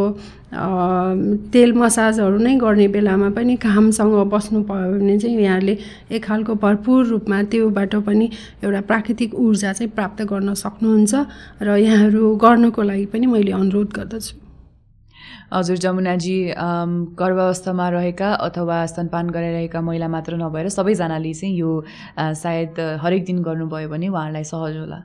तेल 0.47 1.73
मसाजहरू 1.73 2.37
नै 2.39 2.55
गर्ने 2.55 2.87
बेलामा 2.87 3.29
पनि 3.35 3.55
घामसँग 3.59 4.13
बस्नु 4.31 4.61
भयो 4.63 4.91
भने 4.93 5.17
चाहिँ 5.19 5.41
यहाँले 5.43 5.77
एक 6.11 6.23
खालको 6.23 6.53
भरपुर 6.55 7.05
रूपमा 7.05 7.41
त्योबाट 7.51 7.95
पनि 8.07 8.29
एउटा 8.63 8.81
प्राकृतिक 8.87 9.35
ऊर्जा 9.35 9.73
चाहिँ 9.73 9.91
प्राप्त 9.91 10.21
गर्न 10.23 10.53
सक्नुहुन्छ 10.53 11.13
र 11.61 11.77
यहाँहरू 11.77 12.35
गर्नको 12.39 12.81
लागि 12.81 13.05
पनि 13.11 13.25
मैले 13.27 13.51
अनुरोध 13.51 13.91
गर्दछु। 13.95 14.35
हजुर 15.53 15.77
जमुनाजी 15.83 16.37
गर्भावस्थामा 17.19 17.89
रहेका 17.89 18.29
अथवा 18.47 18.85
स्तनपान 18.85 19.29
गराइरहेका 19.29 19.81
महिला 19.81 20.07
मात्र 20.07 20.35
नभएर 20.37 20.69
सबैजनाले 20.69 21.33
चाहिँ 21.33 21.55
यो 21.57 21.71
सायद 22.19 22.79
हरेक 23.03 23.25
दिन 23.25 23.43
गर्नुभयो 23.43 23.89
भने 23.89 24.07
उहाँहरूलाई 24.07 24.43
सहज 24.43 24.77
होला। 24.77 24.99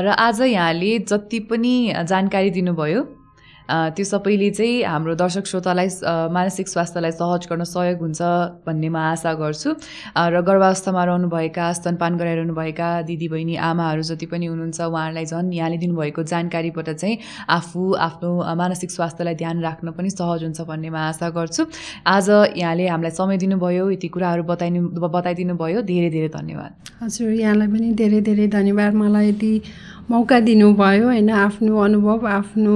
र 0.00 0.06
आज 0.18 0.40
यहाँले 0.40 0.98
जति 1.08 1.40
पनि 1.50 1.92
जानकारी 2.08 2.50
दिनुभयो 2.50 3.04
त्यो 3.68 4.04
सबैले 4.04 4.50
चाहिँ 4.50 4.82
हाम्रो 4.84 5.14
दर्शक 5.14 5.46
श्रोतालाई 5.46 5.88
मानसिक 6.30 6.68
स्वास्थ्यलाई 6.68 7.12
सहज 7.12 7.46
गर्न 7.50 7.64
सहयोग 7.66 7.98
हुन्छ 8.00 8.20
भन्ने 8.66 8.88
म 8.88 8.96
आशा 8.96 9.32
गर्छु। 9.34 9.70
र 10.16 10.40
गर्भावस्थामा 10.40 11.02
रहनुभएका 11.04 11.72
स्तनपान 11.72 12.16
गराइरहनुभएका 12.16 12.88
दिदीबहिनी 13.08 13.56
आमाहरू 13.56 14.02
जति 14.02 14.26
पनि 14.26 14.46
हुनुहुन्छ 14.46 14.80
उहाँहरूलाई 14.80 15.24
झन् 15.26 15.52
यहाँले 15.52 15.78
दिनुभएको 15.82 16.22
जानकारीबाट 16.22 16.88
चाहिँ 16.90 17.18
आफू 17.48 17.82
आफ्नो 18.06 18.30
मानसिक 18.54 18.90
स्वास्थ्यलाई 18.90 19.34
ध्यान 19.34 19.62
राख्न 19.62 19.90
पनि 19.98 20.10
सहज 20.10 20.42
हुन्छ 20.44 20.60
भन्ने 20.62 20.90
म 20.90 20.96
आशा 21.10 21.28
गर्छु। 21.34 21.66
आज 22.06 22.28
यहाँले 22.56 22.86
हामीलाई 22.88 23.10
समय 23.10 23.36
दिनुभयो 23.42 23.90
यति 23.90 24.08
कुराहरू 24.14 24.42
बताइनु 24.46 24.80
बताइदिनु 24.94 25.54
भयो 25.56 25.82
धेरै 25.82 26.10
धेरै 26.10 26.28
धन्यवाद। 26.38 26.70
हजुर 27.02 27.30
यहाँलाई 27.32 27.68
पनि 27.68 27.92
धेरै 27.94 28.20
धेरै 28.20 28.46
धन्यवाद। 28.48 28.94
मलाई 28.94 29.28
यति 29.28 29.52
मौका 30.10 30.38
दिनुभयो 30.40 31.06
होइन? 31.06 31.30
आफ्नो 31.30 31.78
अनुभव 31.82 32.26
आफ्नो 32.28 32.74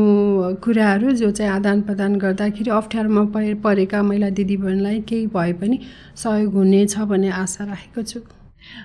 कुराहरू 0.65 1.11
जो 1.13 1.31
चाहिँ 1.31 1.53
आदान 1.53 1.83
प्रदान 1.83 2.17
गर्दाखेरि 2.19 2.71
अप्ठ्यारोमा 2.71 3.25
परे 3.35 3.55
परेका 3.55 4.03
महिला 4.03 4.31
दिदीबहिनीलाई 4.35 5.01
केही 5.09 5.27
भए 5.27 5.53
पनि 5.53 5.79
सहयोग 6.17 6.55
हुनेछ 6.55 6.99
भन्ने 6.99 7.31
आशा 7.31 7.65
राखेको 7.65 8.03
छु। 8.03 8.21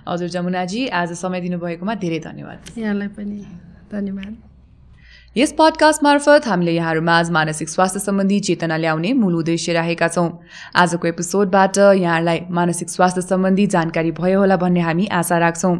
हजुर 0.08 0.30
जमुनाजी 0.30 0.88
आज 0.94 1.14
समय 1.18 1.42
दिनुभएकोमा 1.42 1.94
धेरै 1.96 2.20
धन्यवाद। 2.20 2.78
यहाँलाई 2.78 3.08
पनि 3.18 3.38
धन्यवाद। 3.92 4.55
यस 5.36 5.52
पडकास्ट 5.52 6.04
मार्फत 6.04 6.46
हामीले 6.48 6.72
यहाँहरूमाझ 6.72 7.30
मानसिक 7.30 7.70
स्वास्थ्य 7.70 8.00
सम्बन्धी 8.00 8.40
चेतना 8.40 8.76
ल्याउने 8.78 9.12
मूल 9.14 9.34
उद्देश्य 9.36 9.74
राखेका 9.74 10.08
छौँ। 10.08 10.30
आजको 10.76 11.08
एपिसोडबाट 11.08 11.78
यहाँहरूलाई 11.78 12.40
मानसिक 12.50 12.90
स्वास्थ्य 12.90 13.22
सम्बन्धी 13.22 13.66
जानकारी 13.68 14.12
भयो 14.12 14.40
होला 14.40 14.58
भन्ने 14.58 14.80
हामी 14.80 15.08
आशा 15.12 15.38
राख्छौँ। 15.38 15.76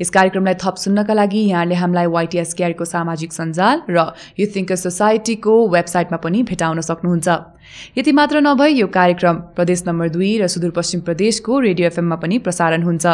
यस 0.00 0.10
कार्यक्रमलाई 0.10 0.54
थप 0.54 0.76
सुन्नका 0.84 1.14
लागि 1.14 1.40
यहाँले 1.40 1.74
हामीलाई 1.74 2.06
वाइटिएस 2.16 2.54
केयरको 2.54 2.84
सामाजिक 2.84 3.32
सञ्जाल 3.32 3.82
र 3.90 4.06
युथ 4.40 4.56
थिङ्कर 4.56 4.76
सोसाइटीको 4.76 5.52
वेबसाइटमा 5.68 6.18
पनि 6.24 6.42
भेटाउन 6.48 6.80
सक्नुहुन्छ। 6.80 7.28
यति 7.98 8.12
मात्र 8.12 8.40
नभई 8.40 8.72
यो 8.80 8.86
कार्यक्रम 8.88 9.36
प्रदेश 9.52 9.84
नम्बर 9.86 10.08
दुई 10.16 10.32
र 10.40 10.48
सुदूरपश्चिम 10.48 11.00
प्रदेशको 11.04 11.60
रेडियो 11.60 11.86
एफएममा 11.92 12.16
पनि 12.24 12.38
प्रसारण 12.40 12.82
हुन्छ। 12.82 13.06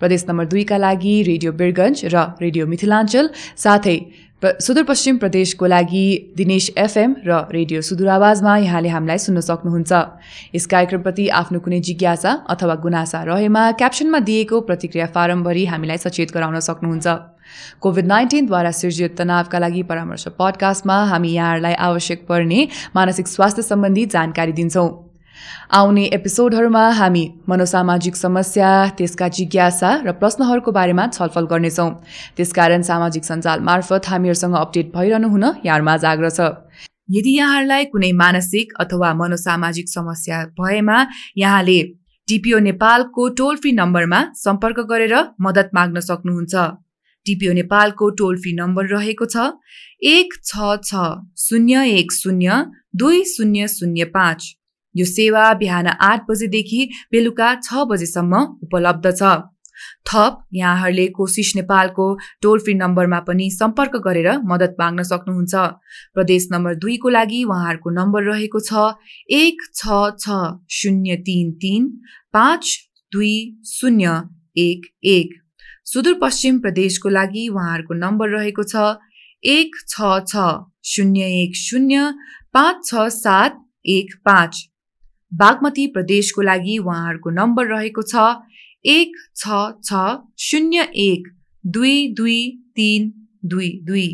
प्रदेश 0.00 0.24
नम्बर 0.28 0.44
दुईका 0.52 0.76
लागि 0.76 1.16
रेडियो 1.22 1.52
बिरगन्ज 1.52 2.04
र 2.12 2.28
रेडियो 2.40 2.66
मिथिलाञ्चल 2.66 3.30
साथै 3.56 3.98
सुदूरपश्चिम 4.42 5.16
प्रदेशको 5.18 5.66
लागि 5.66 6.32
दिनेश 6.36 6.68
एफएम 6.78 7.14
र 7.24 7.36
रेडियो 7.52 7.80
सुदूर 7.80 8.08
आवाजमा 8.08 8.56
यहाँले 8.58 8.88
हामीलाई 8.88 9.18
सुन्न 9.18 9.40
सक्नुहुन्छ। 9.40 9.92
यस 10.54 10.66
कार्यक्रमप्रति 10.66 11.28
आफ्नो 11.40 11.60
कुनै 11.64 11.80
जिज्ञासा 11.80 12.32
अथवा 12.44 12.74
गुनासा 12.84 13.22
रहेमा 13.24 13.62
क्याप्सनमा 13.80 14.18
दिएको 14.28 14.60
प्रतिक्रिया 14.60 15.06
फारमभरि 15.16 15.64
हामीलाई 15.72 15.96
सचेत 15.96 16.36
गराउन 16.36 16.60
सक्नुहुन्छ। 16.60 17.06
कोभिड 17.80 18.06
नाइन्टिनद्वारा 18.06 18.70
सिर्जित 18.76 19.16
तनावका 19.16 19.58
लागि 19.58 19.82
परामर्श 19.88 20.28
पडकास्टमा 20.36 20.96
हामी 21.06 21.32
यहाँहरूलाई 21.32 21.74
आवश्यक 21.88 22.26
पर्ने 22.28 22.68
मानसिक 22.92 23.26
स्वास्थ्य 23.26 23.62
सम्बन्धी 23.62 24.06
जानकारी 24.12 24.52
दिन्छौँ। 24.52 25.05
आउने 25.72 26.04
एपिसोडहरूमा 26.14 26.84
हामी 26.98 27.24
मनोसामाजिक 27.48 28.16
समस्या 28.16 28.70
त्यसका 28.98 29.28
जिज्ञासा 29.28 29.90
र 30.06 30.12
प्रश्नहरूको 30.20 30.72
बारेमा 30.72 31.06
छलफल 31.12 31.44
गर्नेछौँ। 31.52 31.90
त्यसकारण 32.36 32.82
सामाजिक 32.82 33.24
सञ्जाल 33.24 33.60
मार्फत 33.60 34.06
हामीहरूसँग 34.06 34.54
अपडेट 34.56 34.86
भइरहनु 34.94 35.28
हुन 35.28 35.44
यहाँहरूमा 35.66 35.94
आग्रह 36.12 36.30
छ। 36.30 36.40
यदि 37.10 37.32
यहाँहरूलाई 37.38 37.84
कुनै 37.92 38.10
मानसिक 38.12 38.72
अथवा 38.80 39.12
मनोसामाजिक 39.14 39.88
समस्या 39.88 40.38
भएमा 40.58 40.98
यहाँले 41.38 41.78
टिपिओ 42.28 42.58
नेपालको 42.58 43.28
टोल 43.38 43.56
फ्री 43.56 43.72
नम्बरमा 43.72 44.20
सम्पर्क 44.34 44.80
गरेर 44.90 45.14
मद्दत 45.40 45.70
माग्न 45.74 46.00
सक्नुहुन्छ। 46.00 46.54
टिपिओ 47.26 47.52
नेपालको 47.52 48.10
टोल 48.18 48.36
फ्री 48.42 48.52
नम्बर 48.54 48.86
रहेको 48.86 49.26
छ 49.26 49.46
एक 50.02 50.34
छ 50.42 50.74
छ 50.82 51.06
शून्य 51.38 51.86
एक 51.94 52.12
शून्य 52.12 52.64
दुई 52.96 53.22
शून्य 53.24 53.68
शून्य 53.68 54.04
पाँच। 54.10 54.55
यो 54.96 55.04
सेवा 55.06 55.52
बिहान 55.60 55.86
आठ 55.86 56.24
बजेदेखि 56.30 56.88
बेलुका 57.12 57.52
छ 57.58 57.84
बजेसम्म 57.90 58.40
उपलब्ध 58.64 59.12
छ। 59.12 59.36
थप 60.08 60.36
यहाँहरूले 60.54 61.06
कोसिस 61.16 61.50
नेपालको 61.56 62.04
टोल 62.42 62.58
फ्री 62.58 62.74
नम्बरमा 62.74 63.18
पनि 63.26 63.48
सम्पर्क 63.52 63.96
गरेर 64.04 64.28
मद्दत 64.44 64.76
माग्न 64.80 65.02
सक्नुहुन्छ। 65.02 65.54
प्रदेश 66.14 66.46
नम्बर 66.52 66.74
दुईको 66.84 67.08
लागि 67.08 67.42
उहाँहरूको 67.44 67.90
नम्बर 67.96 68.22
रहेको 68.28 68.60
छ 68.60 68.84
एक 69.38 69.66
छ 69.74 69.98
छ 70.18 70.38
शून्य 70.76 71.16
तिन 71.26 71.50
तिन 71.62 71.90
पाँच 72.34 72.70
दुई 73.12 73.34
शून्य 73.70 74.14
एक 74.58 74.86
एक। 75.06 75.34
सुदूरपश्चिम 75.86 76.58
प्रदेशको 76.60 77.08
लागि 77.08 77.48
उहाँहरूको 77.48 77.94
नम्बर 77.96 78.28
रहेको 78.30 78.64
छ 78.64 78.86
एक 79.44 79.76
छ 79.88 80.14
छ 80.24 80.46
शून्य 80.84 81.28
एक 81.42 81.56
शून्य 81.56 82.08
पाँच 82.54 82.84
छ 82.86 83.06
सात 83.14 83.60
एक 83.88 84.16
पाँच। 84.24 84.64
बागमती 85.32 85.86
प्रदेशको 85.94 86.42
लागि 86.42 86.76
उहाँहरूको 86.78 87.30
नम्बर 87.30 87.66
रहेको 87.66 88.02
छ 88.02 88.26
एक 88.84 89.16
छ 89.36 89.60
छ 89.84 90.04
शून्य 90.40 90.88
एक 91.02 91.28
दुई 91.64 91.96
दुई 92.14 92.38
तिन 92.76 93.12
दुई 93.44 93.70
दुई। 93.84 94.06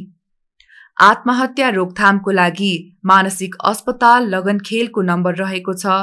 आत्महत्या 1.01 1.69
रोकथामको 1.71 2.31
लागि 2.31 2.73
मानसिक 3.07 3.55
अस्पताल 3.65 4.29
लगनखेलको 4.29 5.03
नम्बर 5.03 5.35
रहेको 5.37 5.75
छ 5.75 5.99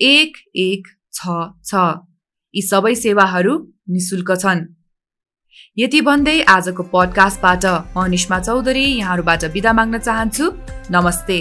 एक 0.00 0.36
एक 0.56 0.88
छ 1.12 1.36
छ। 1.64 1.84
यी 2.54 2.62
सबै 2.62 2.94
सेवाहरू 2.94 3.54
निशुल्क 3.90 4.36
छन्। 4.36 4.66
यति 5.76 6.00
भन्दै 6.00 6.40
आजको 6.48 6.82
पडकास्टबाट 6.92 7.64
म 7.96 8.06
निष्मा 8.10 8.38
चौधरी 8.40 8.84
यहाँहरूबाट 8.84 9.50
बिदा 9.52 9.72
माग्न 9.72 9.98
चाहन्छु। 10.00 10.52
नमस्ते। 10.90 11.38